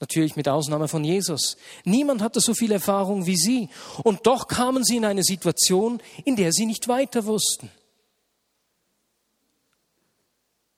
Natürlich 0.00 0.36
mit 0.36 0.48
Ausnahme 0.48 0.86
von 0.86 1.02
Jesus. 1.02 1.56
Niemand 1.84 2.22
hatte 2.22 2.40
so 2.40 2.54
viel 2.54 2.70
Erfahrung 2.70 3.26
wie 3.26 3.36
sie. 3.36 3.68
Und 4.04 4.26
doch 4.26 4.46
kamen 4.46 4.84
sie 4.84 4.96
in 4.96 5.04
eine 5.04 5.24
Situation, 5.24 6.00
in 6.24 6.36
der 6.36 6.52
sie 6.52 6.66
nicht 6.66 6.86
weiter 6.86 7.26
wussten. 7.26 7.70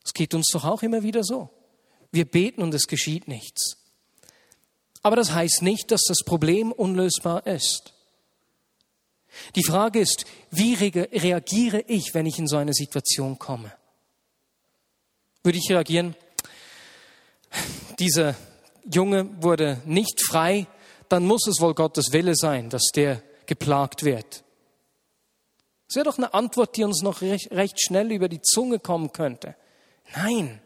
Es 0.04 0.14
geht 0.14 0.32
uns 0.34 0.50
doch 0.50 0.64
auch 0.64 0.82
immer 0.82 1.02
wieder 1.02 1.22
so. 1.22 1.50
Wir 2.10 2.24
beten 2.24 2.62
und 2.62 2.72
es 2.72 2.86
geschieht 2.86 3.28
nichts. 3.28 3.76
Aber 5.02 5.16
das 5.16 5.32
heißt 5.32 5.62
nicht, 5.62 5.90
dass 5.90 6.02
das 6.08 6.24
Problem 6.24 6.72
unlösbar 6.72 7.46
ist. 7.46 7.92
Die 9.54 9.64
Frage 9.64 10.00
ist, 10.00 10.24
wie 10.50 10.74
reagiere 10.74 11.84
ich, 11.86 12.14
wenn 12.14 12.26
ich 12.26 12.38
in 12.38 12.48
so 12.48 12.56
eine 12.56 12.72
Situation 12.72 13.38
komme? 13.38 13.72
Würde 15.42 15.58
ich 15.58 15.70
reagieren, 15.70 16.14
dieser 17.98 18.34
Junge 18.92 19.42
wurde 19.42 19.80
nicht 19.84 20.20
frei, 20.24 20.66
dann 21.08 21.26
muss 21.26 21.46
es 21.46 21.60
wohl 21.60 21.74
Gottes 21.74 22.12
Wille 22.12 22.34
sein, 22.34 22.70
dass 22.70 22.88
der 22.94 23.22
geplagt 23.46 24.04
wird. 24.04 24.44
Das 25.88 25.96
wäre 25.96 26.04
doch 26.04 26.18
eine 26.18 26.34
Antwort, 26.34 26.76
die 26.76 26.84
uns 26.84 27.02
noch 27.02 27.20
recht, 27.20 27.50
recht 27.50 27.80
schnell 27.82 28.12
über 28.12 28.28
die 28.28 28.40
Zunge 28.40 28.78
kommen 28.78 29.12
könnte. 29.12 29.56
Nein. 30.14 30.62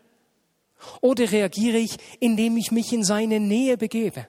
Oder 1.01 1.33
reagiere 1.33 1.79
ich, 1.79 1.97
indem 2.21 2.59
ich 2.59 2.71
mich 2.71 2.93
in 2.93 3.05
seine 3.05 3.41
Nähe 3.41 3.79
begebe, 3.79 4.29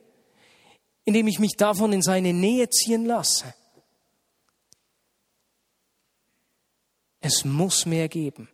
indem 1.03 1.27
ich 1.27 1.39
mich 1.39 1.57
davon 1.57 1.91
in 1.91 2.01
seine 2.01 2.31
Nähe 2.31 2.69
ziehen 2.69 3.05
lasse. 3.05 3.53
Es 7.19 7.43
muss 7.43 7.85
mehr 7.85 8.07
geben. 8.07 8.47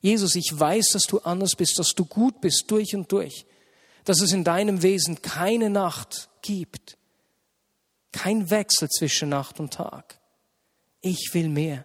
Jesus, 0.00 0.34
ich 0.34 0.50
weiß, 0.52 0.88
dass 0.92 1.02
du 1.04 1.18
anders 1.20 1.54
bist, 1.56 1.78
dass 1.78 1.90
du 1.90 2.04
gut 2.04 2.40
bist 2.40 2.64
durch 2.68 2.94
und 2.94 3.10
durch, 3.12 3.44
dass 4.04 4.20
es 4.20 4.32
in 4.32 4.44
deinem 4.44 4.82
Wesen 4.82 5.20
keine 5.22 5.70
Nacht 5.70 6.30
gibt, 6.42 6.96
kein 8.12 8.50
Wechsel 8.50 8.88
zwischen 8.88 9.28
Nacht 9.28 9.60
und 9.60 9.74
Tag. 9.74 10.18
Ich 11.00 11.30
will 11.32 11.48
mehr. 11.48 11.84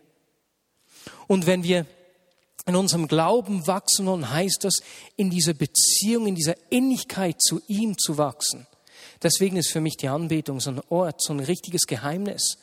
Und 1.28 1.46
wenn 1.46 1.64
wir 1.64 1.86
in 2.66 2.76
unserem 2.76 3.08
Glauben 3.08 3.68
wachsen 3.68 4.06
wollen, 4.08 4.30
heißt 4.30 4.64
das, 4.64 4.78
in 5.18 5.30
dieser 5.30 5.54
Beziehung, 5.54 6.28
in 6.28 6.36
dieser 6.36 6.56
Innigkeit 6.72 7.42
zu 7.42 7.62
ihm 7.68 7.98
zu 7.98 8.18
wachsen. 8.18 8.66
Deswegen 9.22 9.58
ist 9.58 9.72
für 9.72 9.82
mich 9.82 9.98
die 9.98 10.08
Anbetung 10.08 10.60
so 10.60 10.72
ein 10.72 10.82
Ort, 10.90 11.22
so 11.22 11.34
ein 11.34 11.40
richtiges 11.40 11.86
Geheimnis 11.86 12.58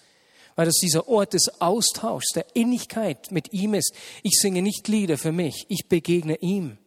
weil 0.57 0.67
das 0.67 0.75
dieser 0.75 1.09
Ort 1.09 1.33
des 1.35 1.61
Austauschs, 1.61 2.33
der 2.35 2.47
Innigkeit 2.55 3.31
mit 3.31 3.53
ihm 3.53 3.75
ist. 3.75 3.95
Ich 4.23 4.39
singe 4.41 4.63
nicht 4.63 4.89
Lieder 4.89 5.19
für 5.19 5.33
mich, 5.33 5.67
ich 5.69 5.89
begegne 5.89 6.37
ihm. 6.37 6.79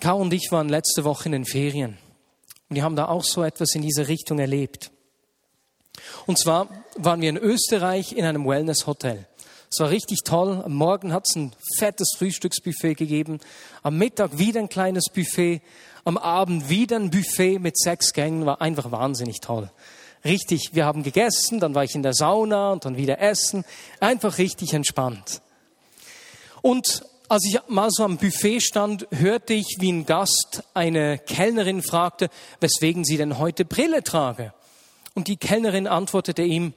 Kau 0.00 0.18
und 0.20 0.32
ich 0.32 0.48
waren 0.50 0.68
letzte 0.68 1.04
Woche 1.04 1.26
in 1.26 1.32
den 1.32 1.46
Ferien 1.46 1.98
und 2.68 2.76
die 2.76 2.82
haben 2.82 2.96
da 2.96 3.08
auch 3.08 3.24
so 3.24 3.42
etwas 3.42 3.74
in 3.74 3.82
diese 3.82 4.08
Richtung 4.08 4.38
erlebt. 4.38 4.90
Und 6.26 6.38
zwar 6.38 6.68
waren 6.96 7.20
wir 7.20 7.28
in 7.28 7.36
Österreich 7.36 8.12
in 8.12 8.24
einem 8.24 8.46
Wellness-Hotel. 8.46 9.26
Es 9.74 9.80
war 9.80 9.90
richtig 9.90 10.22
toll. 10.22 10.62
Am 10.64 10.72
Morgen 10.72 11.12
hat 11.12 11.26
es 11.26 11.34
ein 11.34 11.50
fettes 11.78 12.14
Frühstücksbuffet 12.16 12.94
gegeben. 12.94 13.40
Am 13.82 13.98
Mittag 13.98 14.38
wieder 14.38 14.60
ein 14.60 14.68
kleines 14.68 15.06
Buffet. 15.12 15.62
Am 16.04 16.16
Abend 16.16 16.68
wieder 16.68 16.94
ein 16.94 17.10
Buffet 17.10 17.58
mit 17.58 17.76
sechs 17.76 18.12
Gängen. 18.12 18.46
War 18.46 18.60
einfach 18.60 18.92
wahnsinnig 18.92 19.40
toll. 19.40 19.68
Richtig, 20.24 20.70
wir 20.74 20.86
haben 20.86 21.02
gegessen, 21.02 21.58
dann 21.58 21.74
war 21.74 21.82
ich 21.82 21.96
in 21.96 22.04
der 22.04 22.14
Sauna 22.14 22.70
und 22.70 22.84
dann 22.84 22.96
wieder 22.96 23.18
essen. 23.18 23.64
Einfach 23.98 24.38
richtig 24.38 24.74
entspannt. 24.74 25.42
Und 26.62 27.04
als 27.28 27.44
ich 27.44 27.58
mal 27.66 27.90
so 27.90 28.04
am 28.04 28.18
Buffet 28.18 28.60
stand, 28.60 29.08
hörte 29.10 29.54
ich, 29.54 29.78
wie 29.80 29.90
ein 29.90 30.06
Gast 30.06 30.62
eine 30.74 31.18
Kellnerin 31.18 31.82
fragte, 31.82 32.30
weswegen 32.60 33.04
sie 33.04 33.16
denn 33.16 33.38
heute 33.40 33.64
Brille 33.64 34.04
trage. 34.04 34.54
Und 35.14 35.26
die 35.26 35.36
Kellnerin 35.36 35.88
antwortete 35.88 36.42
ihm, 36.42 36.74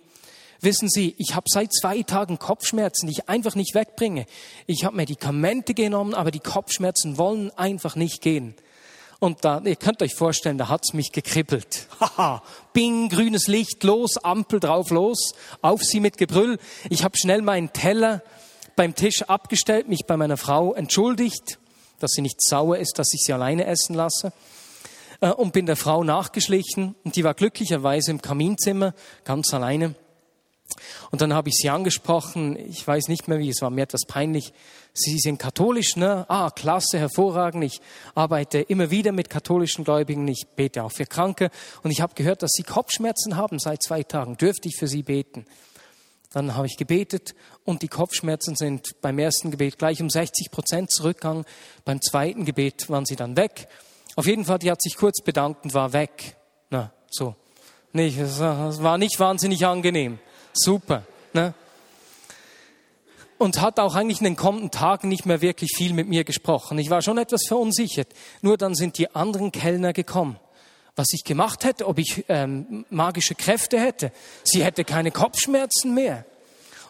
Wissen 0.62 0.90
Sie, 0.90 1.16
ich 1.18 1.36
habe 1.36 1.46
seit 1.48 1.74
zwei 1.74 2.02
Tagen 2.02 2.40
Kopfschmerzen, 2.40 3.08
die 3.08 3.14
ich 3.14 3.30
einfach 3.30 3.56
nicht 3.56 3.76
wegbringe. 3.76 4.26
Ich 4.66 4.86
habe 4.86 4.96
Medikamente 4.96 5.74
genommen, 5.74 6.14
aber 6.14 6.32
die 6.32 6.40
Kopfschmerzen 6.40 7.18
wollen 7.18 7.52
einfach 7.52 7.96
nicht 7.96 8.22
gehen. 8.22 8.56
Und 9.20 9.46
da, 9.46 9.62
ihr 9.64 9.76
könnt 9.76 10.02
euch 10.02 10.14
vorstellen, 10.14 10.58
da 10.58 10.70
hat's 10.70 10.94
mich 10.94 11.12
gekribbelt. 11.12 11.88
Haha, 12.00 12.44
bing, 12.74 13.10
grünes 13.10 13.48
Licht, 13.48 13.84
los, 13.84 14.18
Ampel 14.18 14.60
drauf, 14.60 14.92
los, 14.92 15.34
auf 15.62 15.82
sie 15.82 16.00
mit 16.00 16.18
Gebrüll. 16.18 16.60
Ich 16.90 17.04
habe 17.04 17.18
schnell 17.18 17.42
meinen 17.42 17.74
Teller 17.74 18.22
beim 18.76 18.94
Tisch 18.94 19.24
abgestellt, 19.24 19.88
mich 19.88 20.06
bei 20.06 20.18
meiner 20.18 20.38
Frau 20.38 20.74
entschuldigt, 20.74 21.58
dass 22.00 22.12
sie 22.12 22.22
nicht 22.22 22.42
sauer 22.42 22.78
ist, 22.78 23.00
dass 23.00 23.12
ich 23.14 23.22
sie 23.24 23.34
alleine 23.34 23.66
essen 23.66 23.96
lasse. 23.96 24.34
Äh, 25.20 25.32
und 25.32 25.52
bin 25.52 25.66
der 25.66 25.78
Frau 25.78 26.04
nachgeschlichen 26.04 26.96
und 27.04 27.16
die 27.16 27.24
war 27.24 27.34
glücklicherweise 27.34 28.12
im 28.12 28.22
Kaminzimmer, 28.22 28.94
ganz 29.24 29.52
alleine. 29.54 29.96
Und 31.12 31.22
dann 31.22 31.34
habe 31.34 31.50
ich 31.50 31.56
sie 31.56 31.70
angesprochen, 31.70 32.58
ich 32.58 32.86
weiß 32.86 33.08
nicht 33.08 33.28
mehr 33.28 33.40
wie, 33.40 33.50
es 33.50 33.62
war 33.62 33.70
mir 33.70 33.84
etwas 33.84 34.06
peinlich. 34.06 34.54
Sie 34.94 35.18
sind 35.20 35.40
katholisch, 35.40 35.96
ne? 35.96 36.26
Ah, 36.28 36.50
klasse, 36.50 37.00
hervorragend. 37.00 37.64
Ich 37.64 37.82
arbeite 38.16 38.60
immer 38.60 38.92
wieder 38.92 39.12
mit 39.12 39.30
katholischen 39.30 39.84
Gläubigen, 39.84 40.28
ich 40.28 40.46
bete 40.56 40.84
auch 40.84 40.92
für 40.92 41.06
Kranke. 41.06 41.50
Und 41.84 41.92
ich 41.92 42.02
habe 42.02 42.16
gehört, 42.16 42.44
dass 42.44 42.52
Sie 42.54 42.64
Kopfschmerzen 42.64 43.38
haben 43.38 43.60
seit 43.60 43.84
zwei 43.84 44.04
Tagen. 44.04 44.38
Dürfte 44.38 44.68
ich 44.68 44.76
für 44.78 44.88
Sie 44.88 45.04
beten? 45.04 45.46
Dann 46.32 46.56
habe 46.56 46.68
ich 46.68 46.78
gebetet 46.78 47.36
und 47.64 47.82
die 47.82 47.88
Kopfschmerzen 47.88 48.56
sind 48.56 49.02
beim 49.02 49.18
ersten 49.18 49.50
Gebet 49.50 49.78
gleich 49.78 50.02
um 50.02 50.10
60 50.10 50.52
Prozent 50.52 50.92
zurückgegangen. 50.92 51.46
Beim 51.86 52.02
zweiten 52.02 52.44
Gebet 52.44 52.90
waren 52.90 53.06
sie 53.06 53.16
dann 53.16 53.38
weg. 53.38 53.70
Auf 54.16 54.26
jeden 54.26 54.46
Fall, 54.46 54.60
die 54.60 54.70
hat 54.70 54.82
sich 54.82 54.98
kurz 54.98 55.22
bedankt 55.22 55.64
und 55.64 55.74
war 55.74 55.94
weg. 55.94 56.36
Na, 56.70 56.92
so. 57.10 57.36
Nicht, 57.94 58.20
es 58.20 58.40
war 58.40 58.98
nicht 58.98 59.20
wahnsinnig 59.20 59.66
angenehm. 59.66 60.20
Super. 60.58 61.04
Ne? 61.34 61.54
Und 63.38 63.62
hat 63.62 63.80
auch 63.80 63.96
eigentlich 63.96 64.20
in 64.20 64.26
den 64.26 64.36
kommenden 64.36 64.72
Tagen 64.72 65.10
nicht 65.10 65.26
mehr 65.26 65.42
wirklich 65.42 65.72
viel 65.76 65.94
mit 65.94 66.08
mir 66.08 66.24
gesprochen. 66.24 66.80
Ich 66.80 66.90
war 66.90 67.02
schon 67.02 67.20
etwas 67.20 67.46
verunsichert. 67.48 68.08
Nur 68.42 68.58
dann 68.58 68.74
sind 68.74 68.98
die 68.98 69.14
anderen 69.14 69.52
Kellner 69.52 69.94
gekommen. 69.94 70.40
Was 70.96 71.08
ich 71.14 71.24
gemacht 71.24 71.64
hätte, 71.64 71.88
ob 71.88 72.00
ich 72.00 72.26
ähm, 72.28 72.86
magische 72.90 73.36
Kräfte 73.36 73.80
hätte. 73.80 74.12
Sie 74.44 74.64
hätte 74.64 74.84
keine 74.84 75.12
Kopfschmerzen 75.12 75.94
mehr. 75.94 76.26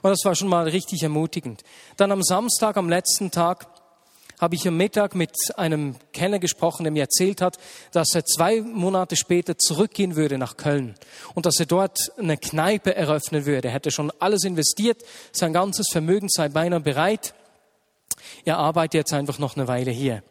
Und 0.01 0.12
das 0.12 0.23
war 0.23 0.36
schon 0.36 0.47
mal 0.47 0.69
richtig 0.69 1.03
ermutigend. 1.03 1.63
Dann 1.97 2.13
am 2.13 2.23
Samstag, 2.23 2.77
am 2.77 2.88
letzten 2.88 3.32
Tag, 3.32 3.67
habe 4.39 4.56
ich 4.56 4.67
am 4.67 4.78
Mittag 4.78 5.15
mit 5.15 5.32
einem 5.56 5.95
Kenner 6.13 6.39
gesprochen, 6.39 6.84
der 6.84 6.91
mir 6.91 7.04
erzählt 7.04 7.41
hat, 7.41 7.58
dass 7.91 8.13
er 8.13 8.23
zwei 8.23 8.62
Monate 8.62 9.15
später 9.15 9.58
zurückgehen 9.58 10.15
würde 10.15 10.38
nach 10.38 10.58
Köln 10.58 10.95
und 11.34 11.45
dass 11.45 11.60
er 11.60 11.65
dort 11.65 11.97
eine 12.17 12.38
Kneipe 12.38 12.95
eröffnen 12.95 13.45
würde. 13.45 13.69
Er 13.69 13.73
hätte 13.73 13.91
schon 13.91 14.12
alles 14.19 14.43
investiert, 14.43 15.04
sein 15.32 15.54
ganzes 15.54 15.88
Vermögen 15.91 16.30
sei 16.30 16.50
beinahe 16.50 16.80
bereit. 16.80 17.34
Er 18.45 18.58
arbeitet 18.58 18.93
jetzt 18.93 19.13
einfach 19.13 19.39
noch 19.39 19.56
eine 19.56 19.67
Weile 19.67 19.91
hier. 19.91 20.23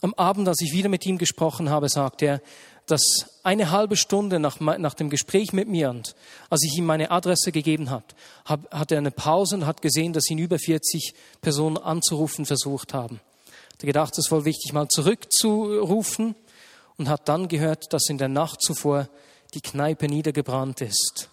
Am 0.00 0.14
Abend, 0.14 0.48
als 0.48 0.60
ich 0.60 0.72
wieder 0.72 0.88
mit 0.88 1.04
ihm 1.06 1.18
gesprochen 1.18 1.70
habe, 1.70 1.88
sagt 1.88 2.22
er, 2.22 2.40
dass 2.86 3.40
eine 3.42 3.70
halbe 3.70 3.96
Stunde 3.96 4.38
nach, 4.38 4.60
nach 4.60 4.94
dem 4.94 5.08
Gespräch 5.08 5.52
mit 5.52 5.68
mir 5.68 5.90
und 5.90 6.14
als 6.50 6.62
ich 6.64 6.76
ihm 6.76 6.84
meine 6.84 7.10
Adresse 7.10 7.52
gegeben 7.52 7.90
habe, 7.90 8.04
hat 8.44 8.92
er 8.92 8.98
eine 8.98 9.10
Pause 9.10 9.56
und 9.56 9.66
hat 9.66 9.80
gesehen, 9.80 10.12
dass 10.12 10.28
ihn 10.30 10.38
über 10.38 10.58
40 10.58 11.14
Personen 11.40 11.78
anzurufen 11.78 12.44
versucht 12.44 12.92
haben. 12.92 13.20
Hat 13.74 13.80
gedacht, 13.80 14.12
es 14.12 14.26
ist 14.26 14.30
wohl 14.30 14.44
wichtig, 14.44 14.72
mal 14.72 14.88
zurückzurufen 14.88 16.34
und 16.96 17.08
hat 17.08 17.28
dann 17.28 17.48
gehört, 17.48 17.92
dass 17.92 18.08
in 18.08 18.18
der 18.18 18.28
Nacht 18.28 18.62
zuvor 18.62 19.08
die 19.52 19.60
Kneipe 19.60 20.08
niedergebrannt 20.08 20.80
ist 20.80 21.28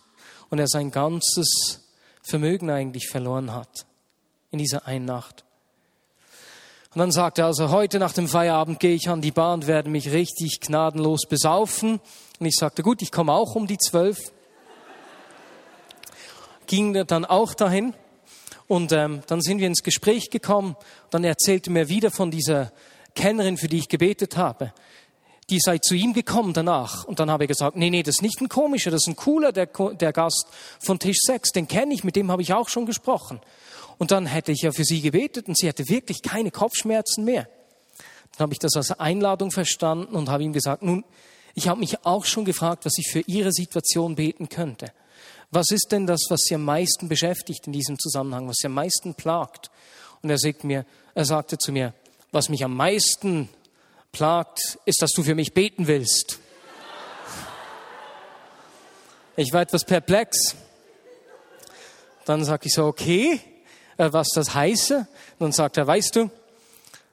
und 0.49 0.59
er 0.59 0.67
sein 0.67 0.91
ganzes 0.91 1.81
Vermögen 2.21 2.69
eigentlich 2.69 3.07
verloren 3.07 3.53
hat 3.53 3.85
in 4.51 4.59
dieser 4.59 4.85
einen 4.85 5.05
Nacht. 5.05 5.43
Und 6.93 6.99
dann 6.99 7.11
sagt 7.11 7.39
er 7.39 7.45
also, 7.45 7.69
heute 7.69 7.99
nach 7.99 8.11
dem 8.11 8.27
Feierabend 8.27 8.81
gehe 8.81 8.95
ich 8.95 9.07
an 9.07 9.21
die 9.21 9.31
Bar 9.31 9.53
und 9.53 9.65
werde 9.65 9.89
mich 9.89 10.11
richtig 10.11 10.59
gnadenlos 10.59 11.21
besaufen. 11.27 12.01
Und 12.39 12.45
ich 12.45 12.55
sagte, 12.55 12.83
gut, 12.83 13.01
ich 13.01 13.13
komme 13.13 13.31
auch 13.31 13.55
um 13.55 13.65
die 13.65 13.77
zwölf. 13.77 14.33
Ging 16.67 17.05
dann 17.07 17.23
auch 17.23 17.53
dahin. 17.53 17.93
Und 18.71 18.93
ähm, 18.93 19.21
dann 19.27 19.41
sind 19.41 19.59
wir 19.59 19.67
ins 19.67 19.83
Gespräch 19.83 20.29
gekommen. 20.29 20.77
Dann 21.09 21.25
erzählte 21.25 21.69
mir 21.69 21.89
wieder 21.89 22.09
von 22.09 22.31
dieser 22.31 22.71
Kennerin, 23.15 23.57
für 23.57 23.67
die 23.67 23.79
ich 23.79 23.89
gebetet 23.89 24.37
habe. 24.37 24.71
Die 25.49 25.59
sei 25.59 25.77
zu 25.79 25.93
ihm 25.93 26.13
gekommen 26.13 26.53
danach. 26.53 27.03
Und 27.03 27.19
dann 27.19 27.29
habe 27.29 27.43
ich 27.43 27.49
gesagt, 27.49 27.75
nee, 27.75 27.89
nee, 27.89 28.01
das 28.01 28.15
ist 28.15 28.21
nicht 28.21 28.39
ein 28.39 28.47
komischer, 28.47 28.89
das 28.89 29.01
ist 29.01 29.07
ein 29.09 29.17
cooler, 29.17 29.51
der, 29.51 29.65
der 29.65 30.13
Gast 30.13 30.45
von 30.79 30.99
Tisch 30.99 31.17
6. 31.19 31.51
Den 31.51 31.67
kenne 31.67 31.93
ich, 31.93 32.05
mit 32.05 32.15
dem 32.15 32.31
habe 32.31 32.43
ich 32.43 32.53
auch 32.53 32.69
schon 32.69 32.85
gesprochen. 32.85 33.41
Und 33.97 34.11
dann 34.11 34.25
hätte 34.25 34.53
ich 34.53 34.61
ja 34.61 34.71
für 34.71 34.85
sie 34.85 35.01
gebetet 35.01 35.49
und 35.49 35.57
sie 35.57 35.67
hätte 35.67 35.89
wirklich 35.89 36.21
keine 36.21 36.49
Kopfschmerzen 36.49 37.25
mehr. 37.25 37.49
Dann 38.37 38.43
habe 38.45 38.53
ich 38.53 38.59
das 38.59 38.77
als 38.77 38.97
Einladung 38.97 39.51
verstanden 39.51 40.15
und 40.15 40.29
habe 40.29 40.43
ihm 40.43 40.53
gesagt, 40.53 40.81
nun, 40.81 41.03
ich 41.55 41.67
habe 41.67 41.81
mich 41.81 42.05
auch 42.05 42.23
schon 42.23 42.45
gefragt, 42.45 42.85
was 42.85 42.93
ich 42.97 43.11
für 43.11 43.19
Ihre 43.27 43.51
Situation 43.51 44.15
beten 44.15 44.47
könnte. 44.47 44.93
Was 45.51 45.69
ist 45.69 45.91
denn 45.91 46.07
das, 46.07 46.21
was 46.29 46.41
Sie 46.45 46.55
am 46.55 46.63
meisten 46.63 47.09
beschäftigt 47.09 47.67
in 47.67 47.73
diesem 47.73 47.99
Zusammenhang, 47.99 48.47
was 48.47 48.57
Sie 48.59 48.67
am 48.67 48.73
meisten 48.73 49.15
plagt? 49.15 49.69
Und 50.21 50.29
er 50.29 50.37
sagt 50.37 50.63
mir, 50.63 50.85
er 51.13 51.25
sagte 51.25 51.57
zu 51.57 51.73
mir, 51.73 51.93
was 52.31 52.47
mich 52.47 52.63
am 52.63 52.75
meisten 52.75 53.49
plagt, 54.13 54.79
ist, 54.85 55.01
dass 55.01 55.11
du 55.11 55.23
für 55.23 55.35
mich 55.35 55.53
beten 55.53 55.87
willst. 55.87 56.39
Ich 59.35 59.51
war 59.51 59.61
etwas 59.61 59.83
perplex. 59.83 60.55
Dann 62.25 62.45
sagte 62.45 62.67
ich 62.67 62.73
so, 62.73 62.85
okay, 62.85 63.41
äh, 63.97 64.13
was 64.13 64.29
das 64.33 64.53
heiße. 64.53 65.07
Dann 65.39 65.51
sagt 65.51 65.77
er, 65.77 65.87
weißt 65.87 66.15
du, 66.15 66.31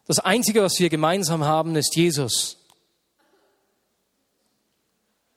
das 0.06 0.20
Einzige, 0.20 0.62
was 0.62 0.78
wir 0.78 0.90
gemeinsam 0.90 1.44
haben, 1.44 1.74
ist 1.74 1.96
Jesus. 1.96 2.56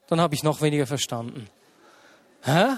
Dann 0.08 0.22
habe 0.22 0.36
ich 0.36 0.44
noch 0.44 0.62
weniger 0.62 0.86
verstanden. 0.86 1.50
Hä? 2.44 2.78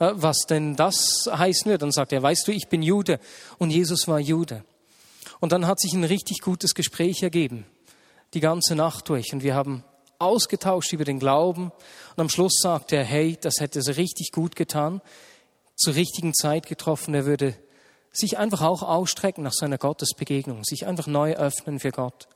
Äh, 0.00 0.12
was 0.14 0.38
denn 0.48 0.74
das 0.74 1.28
heißen 1.30 1.70
wird? 1.70 1.82
Dann 1.82 1.92
sagt 1.92 2.12
er, 2.12 2.22
weißt 2.22 2.48
du, 2.48 2.52
ich 2.52 2.68
bin 2.68 2.82
Jude 2.82 3.20
und 3.58 3.70
Jesus 3.70 4.08
war 4.08 4.18
Jude. 4.18 4.64
Und 5.38 5.52
dann 5.52 5.66
hat 5.66 5.78
sich 5.78 5.92
ein 5.92 6.04
richtig 6.04 6.40
gutes 6.40 6.74
Gespräch 6.74 7.22
ergeben, 7.22 7.64
die 8.34 8.40
ganze 8.40 8.74
Nacht 8.74 9.08
durch. 9.08 9.32
Und 9.32 9.44
wir 9.44 9.54
haben 9.54 9.84
ausgetauscht 10.18 10.92
über 10.92 11.04
den 11.04 11.18
Glauben. 11.18 11.70
Und 12.10 12.18
am 12.18 12.28
Schluss 12.28 12.58
sagt 12.60 12.92
er, 12.92 13.04
hey, 13.04 13.38
das 13.40 13.54
hätte 13.60 13.78
es 13.78 13.96
richtig 13.96 14.32
gut 14.32 14.56
getan, 14.56 15.00
zur 15.76 15.94
richtigen 15.94 16.34
Zeit 16.34 16.66
getroffen. 16.66 17.14
Er 17.14 17.24
würde 17.24 17.54
sich 18.12 18.38
einfach 18.38 18.62
auch 18.62 18.82
ausstrecken 18.82 19.44
nach 19.44 19.52
seiner 19.52 19.78
Gottesbegegnung, 19.78 20.64
sich 20.64 20.86
einfach 20.86 21.06
neu 21.06 21.34
öffnen 21.34 21.78
für 21.78 21.90
Gott. 21.90 22.28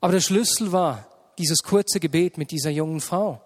Aber 0.00 0.12
der 0.12 0.20
Schlüssel 0.20 0.70
war 0.72 1.06
dieses 1.38 1.62
kurze 1.62 1.98
Gebet 1.98 2.38
mit 2.38 2.50
dieser 2.50 2.70
jungen 2.70 3.00
Frau. 3.00 3.40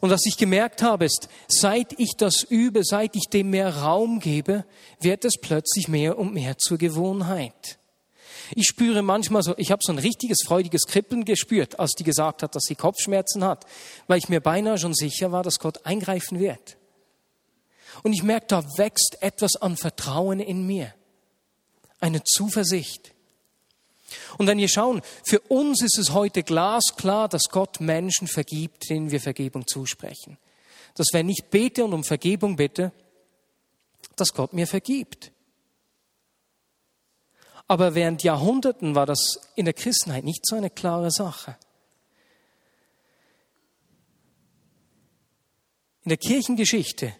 Und 0.00 0.10
was 0.10 0.26
ich 0.26 0.36
gemerkt 0.36 0.82
habe, 0.82 1.04
ist, 1.04 1.28
seit 1.48 1.98
ich 1.98 2.14
das 2.16 2.42
übe, 2.42 2.84
seit 2.84 3.16
ich 3.16 3.28
dem 3.32 3.50
mehr 3.50 3.78
Raum 3.78 4.20
gebe, 4.20 4.64
wird 5.00 5.24
es 5.24 5.36
plötzlich 5.40 5.88
mehr 5.88 6.18
und 6.18 6.32
mehr 6.32 6.56
zur 6.58 6.78
Gewohnheit. 6.78 7.78
Ich 8.54 8.66
spüre 8.66 9.02
manchmal 9.02 9.42
so, 9.42 9.54
ich 9.58 9.70
habe 9.70 9.82
so 9.84 9.92
ein 9.92 9.98
richtiges 9.98 10.38
freudiges 10.46 10.86
Kribbeln 10.86 11.24
gespürt, 11.24 11.78
als 11.78 11.92
die 11.92 12.04
gesagt 12.04 12.42
hat, 12.42 12.54
dass 12.54 12.64
sie 12.64 12.76
Kopfschmerzen 12.76 13.44
hat, 13.44 13.66
weil 14.06 14.18
ich 14.18 14.28
mir 14.28 14.40
beinahe 14.40 14.78
schon 14.78 14.94
sicher 14.94 15.32
war, 15.32 15.42
dass 15.42 15.58
Gott 15.58 15.84
eingreifen 15.84 16.38
wird. 16.38 16.78
Und 18.02 18.12
ich 18.12 18.22
merke, 18.22 18.46
da 18.46 18.64
wächst 18.78 19.18
etwas 19.20 19.56
an 19.56 19.76
Vertrauen 19.76 20.40
in 20.40 20.66
mir. 20.66 20.94
Eine 22.00 22.22
Zuversicht. 22.22 23.12
Und 24.38 24.46
wenn 24.46 24.58
wir 24.58 24.68
schauen, 24.68 25.02
für 25.26 25.40
uns 25.40 25.82
ist 25.82 25.98
es 25.98 26.12
heute 26.12 26.42
glasklar, 26.42 27.28
dass 27.28 27.44
Gott 27.50 27.80
Menschen 27.80 28.26
vergibt, 28.26 28.88
denen 28.88 29.10
wir 29.10 29.20
Vergebung 29.20 29.66
zusprechen. 29.66 30.38
Dass 30.94 31.08
wenn 31.12 31.28
ich 31.28 31.44
bete 31.50 31.84
und 31.84 31.92
um 31.92 32.04
Vergebung 32.04 32.56
bitte, 32.56 32.92
dass 34.16 34.32
Gott 34.32 34.52
mir 34.52 34.66
vergibt. 34.66 35.32
Aber 37.66 37.94
während 37.94 38.22
Jahrhunderten 38.22 38.94
war 38.94 39.04
das 39.04 39.38
in 39.54 39.66
der 39.66 39.74
Christenheit 39.74 40.24
nicht 40.24 40.46
so 40.46 40.56
eine 40.56 40.70
klare 40.70 41.10
Sache. 41.10 41.56
In 46.04 46.08
der 46.08 46.16
Kirchengeschichte 46.16 47.14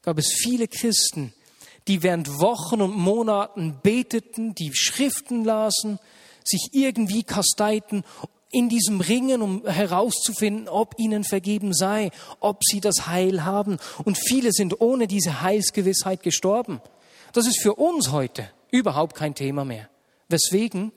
gab 0.00 0.16
es 0.16 0.32
viele 0.32 0.66
Christen, 0.66 1.34
die 1.88 2.02
während 2.02 2.40
Wochen 2.40 2.80
und 2.80 2.96
Monaten 2.96 3.80
beteten, 3.82 4.54
die 4.54 4.74
Schriften 4.74 5.44
lasen, 5.44 5.98
sich 6.44 6.70
irgendwie 6.72 7.22
kasteiten 7.22 8.04
in 8.50 8.68
diesem 8.68 9.00
Ringen, 9.00 9.42
um 9.42 9.66
herauszufinden, 9.66 10.68
ob 10.68 10.94
ihnen 10.98 11.24
vergeben 11.24 11.72
sei, 11.72 12.10
ob 12.40 12.64
sie 12.64 12.80
das 12.80 13.06
Heil 13.06 13.44
haben. 13.44 13.78
Und 14.04 14.18
viele 14.18 14.52
sind 14.52 14.80
ohne 14.80 15.06
diese 15.06 15.42
Heilsgewissheit 15.42 16.22
gestorben. 16.22 16.80
Das 17.32 17.46
ist 17.46 17.60
für 17.60 17.74
uns 17.74 18.10
heute 18.10 18.50
überhaupt 18.70 19.14
kein 19.14 19.34
Thema 19.34 19.64
mehr. 19.64 19.88
Weswegen? 20.28 20.92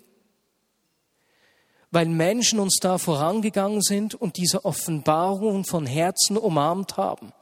Weil 1.92 2.08
Menschen 2.08 2.60
uns 2.60 2.78
da 2.82 2.98
vorangegangen 2.98 3.84
sind 3.84 4.16
und 4.16 4.38
diese 4.38 4.66
Offenbarung 4.66 5.64
von 5.64 5.86
Herzen 5.86 6.38
umarmt 6.38 6.98
haben. 6.98 7.34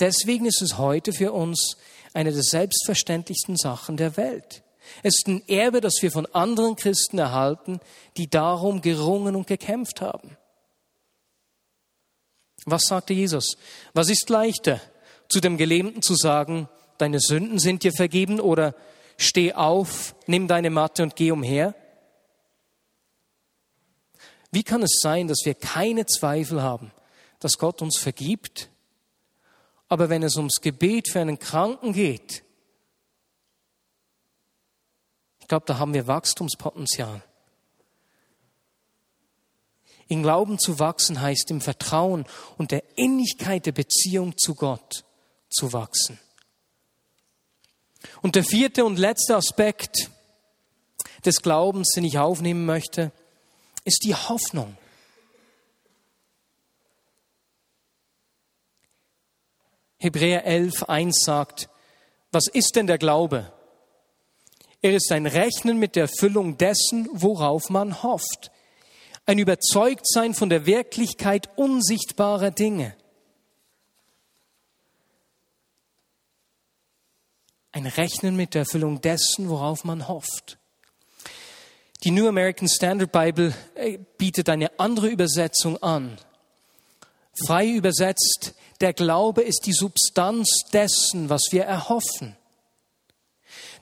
Deswegen 0.00 0.46
ist 0.46 0.62
es 0.62 0.78
heute 0.78 1.12
für 1.12 1.32
uns 1.32 1.76
eine 2.14 2.32
der 2.32 2.42
selbstverständlichsten 2.42 3.56
Sachen 3.56 3.98
der 3.98 4.16
Welt. 4.16 4.62
Es 5.02 5.16
ist 5.18 5.28
ein 5.28 5.46
Erbe, 5.48 5.80
das 5.80 5.94
wir 6.00 6.10
von 6.10 6.26
anderen 6.26 6.76
Christen 6.76 7.18
erhalten, 7.18 7.80
die 8.16 8.28
darum 8.28 8.80
gerungen 8.80 9.36
und 9.36 9.46
gekämpft 9.46 10.00
haben. 10.00 10.36
Was 12.64 12.82
sagte 12.82 13.12
Jesus? 13.12 13.56
Was 13.92 14.08
ist 14.08 14.28
leichter, 14.28 14.80
zu 15.28 15.40
dem 15.40 15.56
Gelähmten 15.56 16.02
zu 16.02 16.14
sagen, 16.14 16.68
deine 16.98 17.20
Sünden 17.20 17.58
sind 17.58 17.82
dir 17.82 17.92
vergeben 17.92 18.40
oder 18.40 18.74
steh 19.16 19.52
auf, 19.52 20.14
nimm 20.26 20.46
deine 20.48 20.70
Matte 20.70 21.02
und 21.02 21.16
geh 21.16 21.30
umher? 21.32 21.74
Wie 24.50 24.62
kann 24.62 24.82
es 24.82 24.98
sein, 25.00 25.28
dass 25.28 25.40
wir 25.44 25.54
keine 25.54 26.06
Zweifel 26.06 26.62
haben, 26.62 26.92
dass 27.40 27.58
Gott 27.58 27.82
uns 27.82 27.98
vergibt 27.98 28.68
aber 29.92 30.08
wenn 30.08 30.22
es 30.22 30.38
ums 30.38 30.62
Gebet 30.62 31.10
für 31.10 31.20
einen 31.20 31.38
Kranken 31.38 31.92
geht, 31.92 32.44
ich 35.38 35.41
glaube, 35.52 35.66
da 35.66 35.78
haben 35.78 35.92
wir 35.92 36.06
Wachstumspotenzial. 36.06 37.22
In 40.08 40.22
Glauben 40.22 40.58
zu 40.58 40.78
wachsen 40.78 41.20
heißt 41.20 41.50
im 41.50 41.60
Vertrauen 41.60 42.24
und 42.56 42.70
der 42.70 42.82
Innigkeit 42.96 43.66
der 43.66 43.72
Beziehung 43.72 44.38
zu 44.38 44.54
Gott 44.54 45.04
zu 45.50 45.74
wachsen. 45.74 46.18
Und 48.22 48.34
der 48.34 48.44
vierte 48.44 48.86
und 48.86 48.98
letzte 48.98 49.36
Aspekt 49.36 50.10
des 51.26 51.42
Glaubens, 51.42 51.90
den 51.90 52.04
ich 52.04 52.18
aufnehmen 52.18 52.64
möchte, 52.64 53.12
ist 53.84 54.04
die 54.04 54.14
Hoffnung. 54.14 54.78
Hebräer 59.98 60.46
11, 60.46 60.84
1 60.84 61.22
sagt, 61.22 61.68
was 62.30 62.46
ist 62.46 62.74
denn 62.74 62.86
der 62.86 62.96
Glaube? 62.96 63.52
Er 64.82 64.96
ist 64.96 65.12
ein 65.12 65.26
Rechnen 65.26 65.78
mit 65.78 65.94
der 65.94 66.02
Erfüllung 66.02 66.58
dessen, 66.58 67.08
worauf 67.12 67.70
man 67.70 68.02
hofft. 68.02 68.50
Ein 69.24 69.38
Überzeugtsein 69.38 70.34
von 70.34 70.50
der 70.50 70.66
Wirklichkeit 70.66 71.48
unsichtbarer 71.56 72.50
Dinge. 72.50 72.96
Ein 77.70 77.86
Rechnen 77.86 78.34
mit 78.34 78.54
der 78.54 78.62
Erfüllung 78.62 79.00
dessen, 79.00 79.48
worauf 79.48 79.84
man 79.84 80.08
hofft. 80.08 80.58
Die 82.02 82.10
New 82.10 82.26
American 82.26 82.68
Standard 82.68 83.12
Bible 83.12 83.54
äh, 83.76 83.98
bietet 84.18 84.48
eine 84.48 84.78
andere 84.80 85.08
Übersetzung 85.08 85.80
an. 85.80 86.18
Frei 87.46 87.68
übersetzt, 87.68 88.54
der 88.80 88.92
Glaube 88.92 89.42
ist 89.42 89.62
die 89.66 89.72
Substanz 89.72 90.64
dessen, 90.72 91.30
was 91.30 91.42
wir 91.52 91.62
erhoffen. 91.62 92.36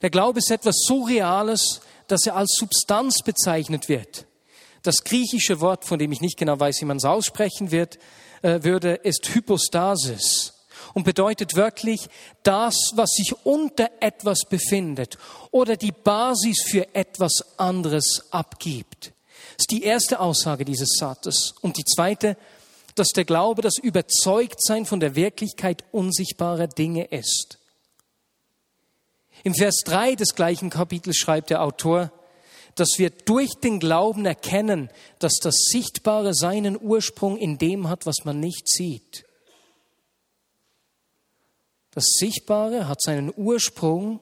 Der 0.03 0.11
Glaube 0.11 0.39
ist 0.39 0.51
etwas 0.51 0.77
so 0.87 1.03
Reales, 1.05 1.81
dass 2.09 2.27
er 2.27 2.37
als 2.37 2.57
Substanz 2.59 3.23
bezeichnet 3.23 3.89
wird. 3.89 4.27
Das 4.83 5.05
griechische 5.05 5.61
Wort, 5.61 5.85
von 5.85 5.99
dem 5.99 6.11
ich 6.13 6.21
nicht 6.21 6.39
genau 6.39 6.59
weiß, 6.59 6.81
wie 6.81 6.87
man 6.87 6.97
es 6.97 7.05
aussprechen 7.05 7.71
wird, 7.71 7.99
äh, 8.43 8.63
würde, 8.63 8.95
ist 8.95 9.29
Hypostasis 9.35 10.55
und 10.95 11.05
bedeutet 11.05 11.55
wirklich 11.55 12.09
das, 12.43 12.75
was 12.95 13.11
sich 13.11 13.35
unter 13.45 13.91
etwas 14.01 14.41
befindet 14.49 15.19
oder 15.51 15.77
die 15.77 15.93
Basis 15.93 16.63
für 16.67 16.95
etwas 16.95 17.59
anderes 17.59 18.25
abgibt. 18.31 19.13
Das 19.57 19.65
ist 19.65 19.71
die 19.71 19.83
erste 19.83 20.21
Aussage 20.21 20.65
dieses 20.65 20.97
Satzes. 20.99 21.55
Und 21.61 21.77
die 21.77 21.85
zweite, 21.85 22.39
dass 22.95 23.09
der 23.09 23.27
Glaube 23.27 23.61
das 23.61 23.77
Überzeugtsein 23.77 24.87
von 24.87 25.01
der 25.01 25.15
Wirklichkeit 25.15 25.85
unsichtbarer 25.93 26.67
Dinge 26.67 27.05
ist. 27.05 27.60
Im 29.43 29.55
Vers 29.55 29.83
3 29.85 30.15
des 30.17 30.35
gleichen 30.35 30.71
Kapitels 30.71 31.17
schreibt 31.17 31.51
der 31.51 31.63
Autor, 31.63 32.13
dass 32.75 32.99
wir 32.99 33.11
durch 33.11 33.51
den 33.63 33.81
Glauben 33.81 34.25
erkennen, 34.27 34.91
dass 35.19 35.35
das 35.43 35.55
Sichtbare 35.71 36.35
seinen 36.35 36.81
Ursprung 36.81 37.37
in 37.37 37.59
dem 37.59 37.89
hat, 37.89 38.07
was 38.07 38.25
man 38.25 38.41
nicht 38.41 38.69
sieht. 38.69 39.25
Das 41.93 42.05
Sichtbare 42.19 42.87
hat 42.87 43.03
seinen 43.03 43.33
Ursprung 43.37 44.21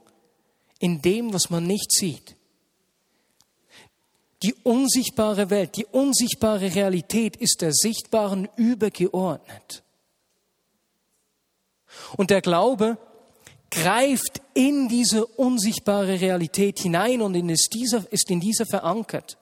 in 0.79 1.03
dem, 1.03 1.35
was 1.35 1.51
man 1.51 1.67
nicht 1.67 1.93
sieht. 1.93 2.37
Die 4.43 4.55
unsichtbare 4.55 5.51
Welt, 5.51 5.77
die 5.77 5.85
unsichtbare 5.85 6.75
Realität 6.75 7.37
ist 7.37 7.61
der 7.61 7.73
sichtbaren 7.73 8.49
übergeordnet. 8.57 9.83
Und 12.17 12.31
der 12.31 12.41
Glaube 12.41 12.99
greift 13.71 14.41
in 14.55 14.89
diese 14.89 15.27
unsichtbare 15.27 16.21
Realität 16.21 16.79
hinein 16.81 17.21
und 17.21 17.35
ist, 17.35 17.75
dieser, 17.75 18.11
ist 18.11 18.31
in 18.31 18.41
dieser 18.41 18.67
verankert 18.67 19.39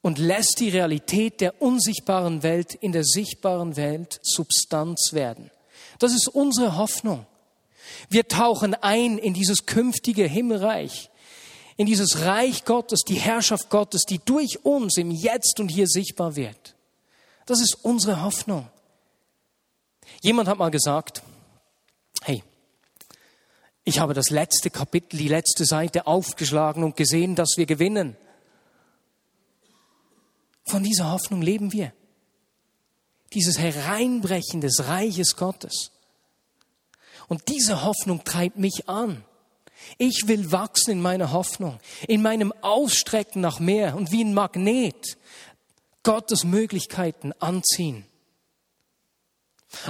und 0.00 0.18
lässt 0.18 0.60
die 0.60 0.70
Realität 0.70 1.40
der 1.40 1.60
unsichtbaren 1.60 2.42
Welt 2.42 2.74
in 2.74 2.92
der 2.92 3.04
sichtbaren 3.04 3.76
Welt 3.76 4.20
Substanz 4.22 5.12
werden. 5.12 5.50
Das 5.98 6.12
ist 6.12 6.28
unsere 6.28 6.76
Hoffnung. 6.76 7.26
Wir 8.08 8.28
tauchen 8.28 8.74
ein 8.74 9.18
in 9.18 9.34
dieses 9.34 9.66
künftige 9.66 10.24
Himmelreich 10.24 11.10
in 11.78 11.86
dieses 11.86 12.22
Reich 12.22 12.64
Gottes, 12.64 13.02
die 13.06 13.14
Herrschaft 13.14 13.70
Gottes, 13.70 14.02
die 14.02 14.18
durch 14.18 14.64
uns 14.64 14.96
im 14.98 15.12
Jetzt 15.12 15.60
und 15.60 15.68
hier 15.68 15.86
sichtbar 15.86 16.34
wird. 16.34 16.74
Das 17.46 17.60
ist 17.60 17.78
unsere 17.82 18.22
Hoffnung. 18.22 18.68
Jemand 20.20 20.48
hat 20.48 20.58
mal 20.58 20.72
gesagt, 20.72 21.22
Ich 23.88 24.00
habe 24.00 24.12
das 24.12 24.28
letzte 24.28 24.68
Kapitel, 24.68 25.16
die 25.16 25.28
letzte 25.28 25.64
Seite 25.64 26.06
aufgeschlagen 26.06 26.84
und 26.84 26.94
gesehen, 26.94 27.34
dass 27.34 27.54
wir 27.56 27.64
gewinnen. 27.64 28.18
Von 30.66 30.82
dieser 30.82 31.10
Hoffnung 31.10 31.40
leben 31.40 31.72
wir. 31.72 31.94
Dieses 33.32 33.58
Hereinbrechen 33.58 34.60
des 34.60 34.88
Reiches 34.88 35.36
Gottes. 35.36 35.90
Und 37.28 37.48
diese 37.48 37.82
Hoffnung 37.82 38.24
treibt 38.24 38.58
mich 38.58 38.90
an. 38.90 39.24
Ich 39.96 40.24
will 40.26 40.52
wachsen 40.52 40.90
in 40.90 41.00
meiner 41.00 41.32
Hoffnung, 41.32 41.80
in 42.06 42.20
meinem 42.20 42.52
Ausstrecken 42.60 43.40
nach 43.40 43.58
mehr 43.58 43.96
und 43.96 44.12
wie 44.12 44.22
ein 44.22 44.34
Magnet 44.34 45.16
Gottes 46.02 46.44
Möglichkeiten 46.44 47.32
anziehen. 47.38 48.04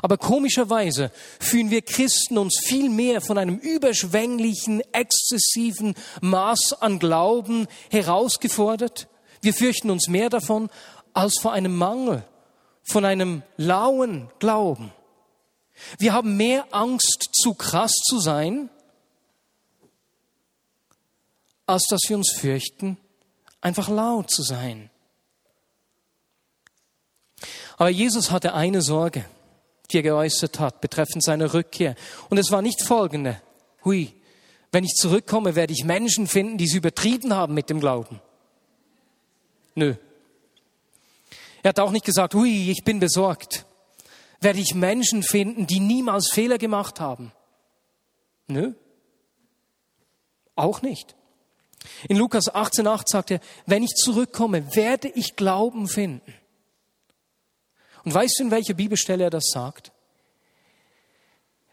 Aber 0.03 0.19
komischerweise 0.19 1.12
fühlen 1.38 1.71
wir 1.71 1.83
Christen 1.83 2.37
uns 2.37 2.59
viel 2.67 2.91
mehr 2.91 3.21
von 3.21 3.38
einem 3.38 3.59
überschwänglichen, 3.59 4.83
exzessiven 4.93 5.95
Maß 6.21 6.75
an 6.81 6.99
Glauben 6.99 7.69
herausgefordert. 7.91 9.09
Wir 9.41 9.55
fürchten 9.55 9.91
uns 9.91 10.09
mehr 10.09 10.31
davon 10.31 10.69
als 11.14 11.38
vor 11.41 11.53
einem 11.53 11.77
Mangel, 11.77 12.25
von 12.83 13.05
einem 13.05 13.43
lauen 13.57 14.29
Glauben. 14.41 14.93
Wir 15.99 16.12
haben 16.12 16.37
mehr 16.37 16.67
Angst, 16.73 17.29
zu 17.33 17.55
krass 17.55 17.93
zu 17.93 18.19
sein, 18.19 18.69
als 21.67 21.85
dass 21.88 22.01
wir 22.09 22.17
uns 22.17 22.33
fürchten, 22.33 22.97
einfach 23.61 23.88
laut 23.88 24.31
zu 24.31 24.43
sein. 24.43 24.91
Aber 27.77 27.91
Jesus 27.91 28.33
hatte 28.33 28.55
eine 28.55 28.83
Sorge, 28.83 29.25
die 29.90 29.98
er 29.98 30.03
geäußert 30.03 30.61
hat, 30.61 30.81
betreffend 30.81 31.24
seiner 31.24 31.55
Rückkehr. 31.55 31.94
Und 32.29 32.38
es 32.38 32.51
war 32.51 32.62
nicht 32.62 32.83
folgende. 32.83 33.40
Hui, 33.85 34.12
wenn 34.70 34.85
ich 34.85 34.94
zurückkomme, 34.94 35.55
werde 35.55 35.72
ich 35.72 35.85
Menschen 35.85 36.27
finden, 36.27 36.59
die 36.59 36.66
es 36.66 36.74
übertrieben 36.74 37.35
haben 37.35 37.55
mit 37.55 37.70
dem 37.70 37.81
Glauben. 37.81 38.20
Nö. 39.74 39.94
Er 41.62 41.70
hat 41.70 41.81
auch 41.81 41.90
nicht 41.90 42.05
gesagt, 42.05 42.35
hui, 42.35 42.70
ich 42.70 42.85
bin 42.85 43.01
besorgt. 43.01 43.64
Werde 44.40 44.61
ich 44.61 44.74
Menschen 44.74 45.22
finden, 45.22 45.66
die 45.66 45.81
niemals 45.81 46.31
Fehler 46.31 46.59
gemacht 46.59 47.01
haben? 47.01 47.33
Nö. 48.46 48.74
Auch 50.55 50.83
nicht. 50.83 51.14
In 52.09 52.16
Lukas 52.16 52.53
18,8 52.53 53.03
sagt 53.07 53.31
er, 53.31 53.40
wenn 53.66 53.83
ich 53.83 53.94
zurückkomme, 53.94 54.74
werde 54.74 55.09
ich 55.09 55.37
Glauben 55.37 55.88
finden. 55.88 56.35
Und 58.09 58.14
weißt 58.14 58.38
du, 58.38 58.44
in 58.44 58.51
welcher 58.51 58.73
Bibelstelle 58.73 59.25
er 59.25 59.29
das 59.29 59.51
sagt? 59.53 59.92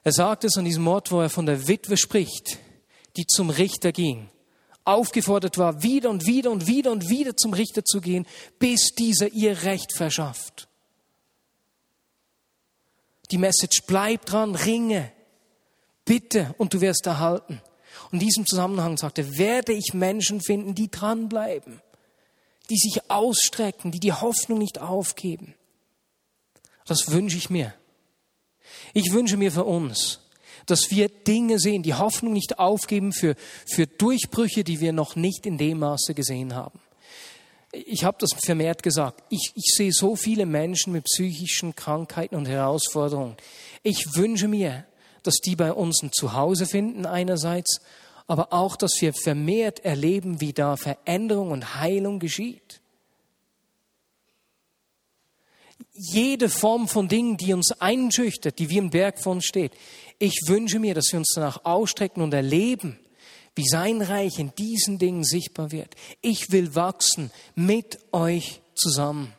Er 0.04 0.12
sagt 0.12 0.44
es 0.44 0.58
an 0.58 0.66
diesem 0.66 0.86
Ort, 0.86 1.10
wo 1.10 1.22
er 1.22 1.30
von 1.30 1.46
der 1.46 1.70
Witwe 1.70 1.96
spricht, 1.96 2.58
die 3.16 3.26
zum 3.26 3.50
Richter 3.50 3.94
ging, 3.94 4.30
aufgefordert 4.84 5.58
war, 5.58 5.82
wieder 5.82 6.10
und 6.10 6.26
wieder 6.26 6.52
und 6.52 6.68
wieder 6.68 6.92
und 6.92 7.08
wieder 7.08 7.38
zum 7.38 7.54
Richter 7.54 7.86
zu 7.86 8.02
gehen, 8.02 8.28
bis 8.60 8.90
dieser 8.96 9.30
ihr 9.30 9.64
Recht 9.64 9.96
verschafft. 9.96 10.68
Die 13.32 13.38
Message 13.38 13.84
bleibt 13.88 14.30
dran, 14.30 14.56
ringe, 14.56 15.14
bitte 16.04 16.54
und 16.58 16.74
du 16.74 16.82
wirst 16.82 17.06
erhalten. 17.06 17.62
Und 18.12 18.22
in 18.22 18.28
diesem 18.28 18.46
Zusammenhang 18.46 18.98
sagt 18.98 19.20
er, 19.20 19.38
werde 19.38 19.72
ich 19.72 19.94
Menschen 19.94 20.42
finden, 20.42 20.76
die 20.76 20.92
dranbleiben, 20.92 21.82
die 22.70 22.76
sich 22.76 23.10
ausstrecken, 23.10 23.94
die 23.94 24.02
die 24.02 24.12
Hoffnung 24.12 24.58
nicht 24.58 24.82
aufgeben. 24.82 25.56
Das 26.86 27.12
wünsche 27.12 27.38
ich 27.38 27.50
mir. 27.50 27.74
Ich 28.94 29.12
wünsche 29.12 29.38
mir 29.38 29.52
für 29.52 29.66
uns, 29.66 30.20
dass 30.66 30.92
wir 30.92 31.10
Dinge 31.10 31.60
sehen, 31.60 31.84
die 31.84 31.94
Hoffnung 31.94 32.34
nicht 32.34 32.60
aufgeben 32.60 33.12
für, 33.12 33.36
für 33.68 33.88
Durchbrüche, 33.88 34.64
die 34.64 34.80
wir 34.80 34.94
noch 34.94 35.16
nicht 35.16 35.46
in 35.46 35.58
dem 35.58 35.80
Maße 35.80 36.14
gesehen 36.14 36.56
haben. 36.56 36.80
Ich 37.72 38.04
habe 38.04 38.18
das 38.20 38.30
vermehrt 38.34 38.84
gesagt. 38.84 39.24
Ich, 39.30 39.52
ich 39.56 39.74
sehe 39.76 39.92
so 39.92 40.16
viele 40.16 40.46
Menschen 40.46 40.94
mit 40.94 41.04
psychischen 41.06 41.76
Krankheiten 41.76 42.36
und 42.36 42.48
Herausforderungen. 42.48 43.36
Ich 43.84 44.16
wünsche 44.16 44.48
mir, 44.48 44.86
dass 45.24 45.36
die 45.44 45.56
bei 45.56 45.74
uns 45.74 46.02
ein 46.02 46.12
Zuhause 46.14 46.68
finden 46.68 47.06
einerseits, 47.06 47.82
aber 48.28 48.54
auch, 48.54 48.76
dass 48.76 48.94
wir 49.02 49.14
vermehrt 49.14 49.84
erleben, 49.84 50.40
wie 50.40 50.54
da 50.54 50.78
Veränderung 50.78 51.52
und 51.52 51.76
Heilung 51.76 52.20
geschieht 52.20 52.82
jede 55.96 56.50
Form 56.50 56.88
von 56.88 57.08
Dingen, 57.08 57.38
die 57.38 57.54
uns 57.54 57.72
einschüchtert, 57.80 58.60
die 58.60 58.70
wie 58.70 58.80
ein 58.80 58.90
Berg 58.90 59.20
vor 59.20 59.32
uns 59.32 59.46
steht. 59.46 59.72
Ich 60.20 60.42
wünsche 60.48 60.80
mir, 60.80 60.94
dass 60.94 61.08
wir 61.12 61.20
uns 61.20 61.32
danach 61.34 61.64
ausstrecken 61.64 62.22
und 62.22 62.34
erleben, 62.34 63.00
wie 63.56 63.66
sein 63.66 64.02
Reich 64.02 64.38
in 64.38 64.54
diesen 64.56 65.00
Dingen 65.00 65.24
sichtbar 65.24 65.72
wird. 65.72 65.96
Ich 66.22 66.52
will 66.52 66.76
wachsen 66.76 67.32
mit 67.56 68.00
euch 68.12 68.62
zusammen. 68.76 69.34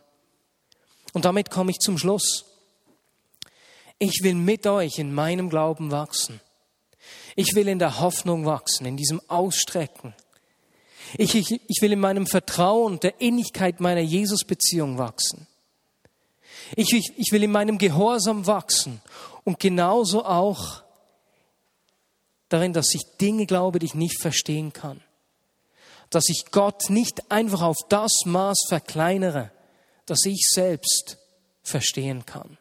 Und 1.12 1.26
damit 1.26 1.50
komme 1.50 1.70
ich 1.70 1.78
zum 1.78 1.98
Schluss. 1.98 2.46
Ich 3.98 4.20
will 4.22 4.34
mit 4.34 4.66
euch 4.66 4.98
in 4.98 5.12
meinem 5.12 5.50
Glauben 5.50 5.90
wachsen. 5.90 6.40
Ich 7.36 7.54
will 7.54 7.68
in 7.68 7.78
der 7.78 8.00
Hoffnung 8.00 8.46
wachsen, 8.46 8.86
in 8.86 8.96
diesem 8.96 9.20
Ausstrecken. 9.28 10.14
Ich, 11.18 11.34
ich, 11.34 11.60
ich 11.68 11.82
will 11.82 11.92
in 11.92 12.00
meinem 12.00 12.26
Vertrauen, 12.26 12.98
der 13.00 13.20
Innigkeit 13.20 13.80
meiner 13.80 14.00
Jesus-Beziehung 14.00 14.98
wachsen. 14.98 15.46
Ich, 16.74 16.92
ich, 16.92 17.12
ich 17.16 17.32
will 17.32 17.44
in 17.44 17.52
meinem 17.52 17.78
Gehorsam 17.78 18.46
wachsen 18.46 19.00
und 19.44 19.60
genauso 19.60 20.24
auch 20.24 20.82
darin, 22.48 22.72
dass 22.72 22.94
ich 22.94 23.02
Dinge 23.20 23.46
glaube, 23.46 23.78
die 23.78 23.86
ich 23.86 23.94
nicht 23.94 24.20
verstehen 24.20 24.72
kann. 24.72 25.00
Dass 26.10 26.28
ich 26.28 26.46
Gott 26.50 26.90
nicht 26.90 27.30
einfach 27.30 27.62
auf 27.62 27.76
das 27.88 28.12
Maß 28.24 28.66
verkleinere, 28.68 29.50
das 30.06 30.24
ich 30.24 30.46
selbst 30.50 31.18
verstehen 31.62 32.26
kann. 32.26 32.58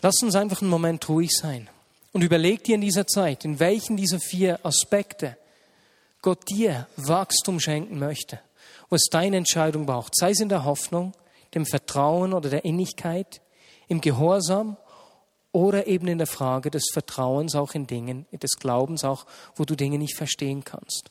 Lass 0.00 0.22
uns 0.22 0.36
einfach 0.36 0.62
einen 0.62 0.70
Moment 0.70 1.08
ruhig 1.08 1.30
sein 1.32 1.68
und 2.12 2.22
überleg 2.22 2.62
dir 2.62 2.76
in 2.76 2.80
dieser 2.80 3.06
Zeit, 3.06 3.44
in 3.44 3.58
welchen 3.58 3.96
dieser 3.96 4.20
vier 4.20 4.64
Aspekte 4.64 5.36
Gott 6.22 6.48
dir 6.48 6.86
Wachstum 6.96 7.58
schenken 7.58 7.98
möchte 7.98 8.40
wo 8.88 8.96
es 8.96 9.08
deine 9.10 9.36
Entscheidung 9.36 9.86
braucht, 9.86 10.16
sei 10.16 10.30
es 10.30 10.40
in 10.40 10.48
der 10.48 10.64
Hoffnung, 10.64 11.12
dem 11.54 11.66
Vertrauen 11.66 12.32
oder 12.32 12.50
der 12.50 12.64
Innigkeit, 12.64 13.40
im 13.88 14.00
Gehorsam 14.00 14.76
oder 15.52 15.86
eben 15.86 16.08
in 16.08 16.18
der 16.18 16.26
Frage 16.26 16.70
des 16.70 16.84
Vertrauens 16.92 17.54
auch 17.54 17.74
in 17.74 17.86
Dingen, 17.86 18.26
des 18.32 18.56
Glaubens 18.58 19.04
auch, 19.04 19.26
wo 19.56 19.64
du 19.64 19.74
Dinge 19.74 19.98
nicht 19.98 20.16
verstehen 20.16 20.64
kannst. 20.64 21.10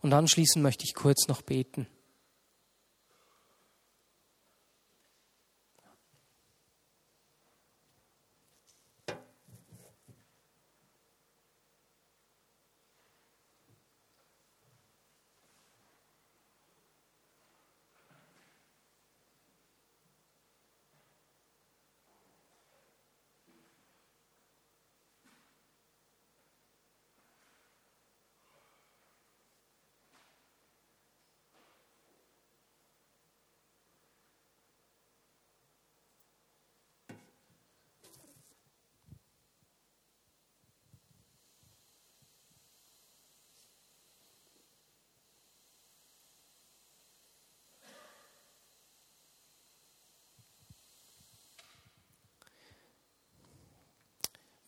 Und 0.00 0.12
anschließend 0.12 0.62
möchte 0.62 0.84
ich 0.84 0.94
kurz 0.94 1.28
noch 1.28 1.42
beten. 1.42 1.86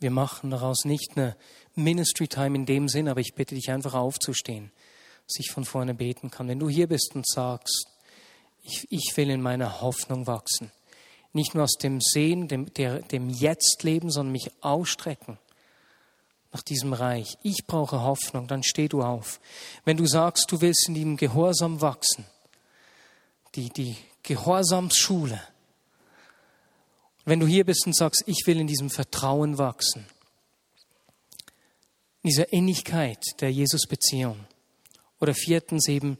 Wir 0.04 0.10
machen 0.10 0.50
daraus 0.50 0.84
nicht 0.84 1.16
eine 1.16 1.34
Ministry 1.76 2.28
Time 2.28 2.56
in 2.58 2.66
dem 2.66 2.90
Sinn, 2.90 3.08
aber 3.08 3.20
ich 3.20 3.32
bitte 3.32 3.54
dich 3.54 3.70
einfach 3.70 3.94
aufzustehen, 3.94 4.70
dass 5.26 5.38
ich 5.38 5.50
von 5.50 5.64
vorne 5.64 5.94
beten 5.94 6.30
kann. 6.30 6.46
Wenn 6.46 6.58
du 6.58 6.68
hier 6.68 6.88
bist 6.88 7.12
und 7.14 7.26
sagst, 7.26 7.86
ich, 8.62 8.86
ich 8.90 9.16
will 9.16 9.30
in 9.30 9.40
meiner 9.40 9.80
Hoffnung 9.80 10.26
wachsen, 10.26 10.70
nicht 11.32 11.54
nur 11.54 11.64
aus 11.64 11.78
dem 11.80 12.02
Sehen, 12.02 12.48
dem, 12.48 12.70
der, 12.74 13.00
dem 13.00 13.30
Jetzt-Leben, 13.30 14.10
sondern 14.10 14.32
mich 14.32 14.50
ausstrecken 14.60 15.38
nach 16.52 16.62
diesem 16.62 16.92
Reich. 16.92 17.38
Ich 17.42 17.64
brauche 17.66 18.02
Hoffnung, 18.02 18.46
dann 18.46 18.62
steh 18.62 18.88
du 18.88 19.00
auf. 19.00 19.40
Wenn 19.86 19.96
du 19.96 20.04
sagst, 20.04 20.52
du 20.52 20.60
willst 20.60 20.86
in 20.86 20.96
dem 20.96 21.16
Gehorsam 21.16 21.80
wachsen, 21.80 22.26
die, 23.54 23.70
die 23.70 23.96
Gehorsamsschule, 24.22 25.40
wenn 27.24 27.40
du 27.40 27.46
hier 27.46 27.64
bist 27.64 27.86
und 27.86 27.96
sagst, 27.96 28.24
ich 28.26 28.46
will 28.46 28.60
in 28.60 28.66
diesem 28.66 28.90
Vertrauen 28.90 29.58
wachsen, 29.58 30.06
in 32.22 32.30
dieser 32.30 32.52
Innigkeit 32.52 33.22
der 33.40 33.50
Jesus-Beziehung. 33.50 34.38
Oder 35.20 35.34
viertens 35.34 35.88
eben, 35.88 36.18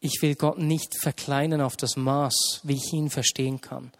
ich 0.00 0.20
will 0.22 0.34
Gott 0.34 0.58
nicht 0.58 0.94
verkleinern 1.00 1.60
auf 1.60 1.76
das 1.76 1.96
Maß, 1.96 2.60
wie 2.64 2.76
ich 2.76 2.92
ihn 2.92 3.10
verstehen 3.10 3.60
kann. 3.60 3.92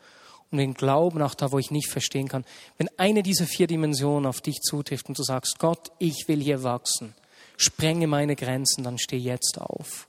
Und 0.50 0.58
den 0.58 0.74
Glauben 0.74 1.22
auch 1.22 1.34
da, 1.34 1.50
wo 1.50 1.58
ich 1.58 1.70
nicht 1.70 1.90
verstehen 1.90 2.28
kann. 2.28 2.44
Wenn 2.78 2.88
eine 2.98 3.22
dieser 3.22 3.46
vier 3.46 3.66
Dimensionen 3.66 4.26
auf 4.26 4.40
dich 4.40 4.60
zutrifft 4.60 5.08
und 5.08 5.18
du 5.18 5.24
sagst, 5.24 5.58
Gott, 5.58 5.90
ich 5.98 6.24
will 6.28 6.40
hier 6.40 6.62
wachsen, 6.62 7.14
sprenge 7.56 8.06
meine 8.06 8.36
Grenzen, 8.36 8.84
dann 8.84 8.98
steh 8.98 9.16
jetzt 9.16 9.60
auf. 9.60 10.06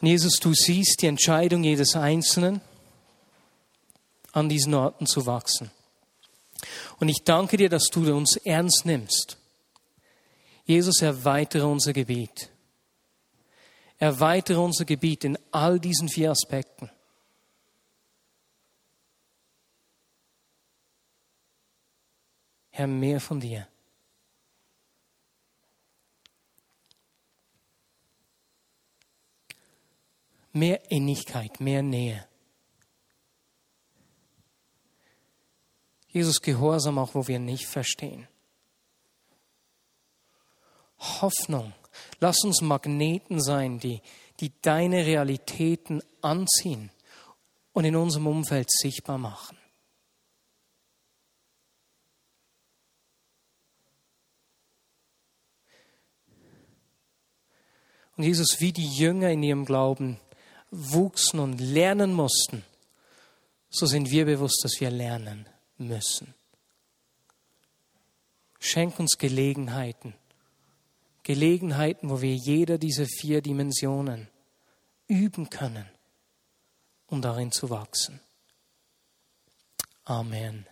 Jesus, 0.00 0.38
du 0.40 0.52
siehst 0.52 1.02
die 1.02 1.06
Entscheidung 1.06 1.64
jedes 1.64 1.96
Einzelnen, 1.96 2.60
an 4.32 4.48
diesen 4.48 4.74
Orten 4.74 5.06
zu 5.06 5.24
wachsen. 5.24 5.70
Und 6.98 7.08
ich 7.08 7.22
danke 7.24 7.56
dir, 7.56 7.68
dass 7.68 7.84
du 7.84 8.14
uns 8.14 8.36
ernst 8.36 8.84
nimmst. 8.84 9.38
Jesus, 10.64 11.00
erweitere 11.00 11.64
unser 11.64 11.92
Gebiet. 11.92 12.50
Erweitere 13.98 14.60
unser 14.60 14.84
Gebiet 14.84 15.24
in 15.24 15.38
all 15.52 15.80
diesen 15.80 16.08
vier 16.08 16.30
Aspekten. 16.30 16.90
Herr, 22.70 22.86
mehr 22.86 23.20
von 23.20 23.40
dir. 23.40 23.66
Mehr 30.56 30.90
Innigkeit, 30.90 31.60
mehr 31.60 31.82
Nähe. 31.82 32.26
Jesus, 36.08 36.40
Gehorsam 36.40 36.98
auch, 36.98 37.14
wo 37.14 37.28
wir 37.28 37.38
nicht 37.38 37.66
verstehen. 37.66 38.26
Hoffnung. 40.98 41.74
Lass 42.20 42.42
uns 42.42 42.62
Magneten 42.62 43.42
sein, 43.42 43.80
die, 43.80 44.00
die 44.40 44.50
deine 44.62 45.04
Realitäten 45.04 46.00
anziehen 46.22 46.90
und 47.74 47.84
in 47.84 47.94
unserem 47.94 48.26
Umfeld 48.26 48.70
sichtbar 48.70 49.18
machen. 49.18 49.58
Und 58.16 58.24
Jesus, 58.24 58.58
wie 58.60 58.72
die 58.72 58.88
Jünger 58.88 59.28
in 59.28 59.42
ihrem 59.42 59.66
Glauben 59.66 60.18
wuchsen 60.70 61.40
und 61.40 61.60
lernen 61.60 62.12
mussten, 62.12 62.64
so 63.70 63.86
sind 63.86 64.10
wir 64.10 64.24
bewusst, 64.24 64.60
dass 64.64 64.80
wir 64.80 64.90
lernen 64.90 65.48
müssen. 65.78 66.34
Schenk 68.58 68.98
uns 68.98 69.18
Gelegenheiten, 69.18 70.14
Gelegenheiten, 71.22 72.10
wo 72.10 72.20
wir 72.20 72.34
jeder 72.34 72.78
dieser 72.78 73.06
vier 73.06 73.42
Dimensionen 73.42 74.28
üben 75.06 75.50
können, 75.50 75.88
um 77.06 77.22
darin 77.22 77.52
zu 77.52 77.70
wachsen. 77.70 78.20
Amen. 80.04 80.66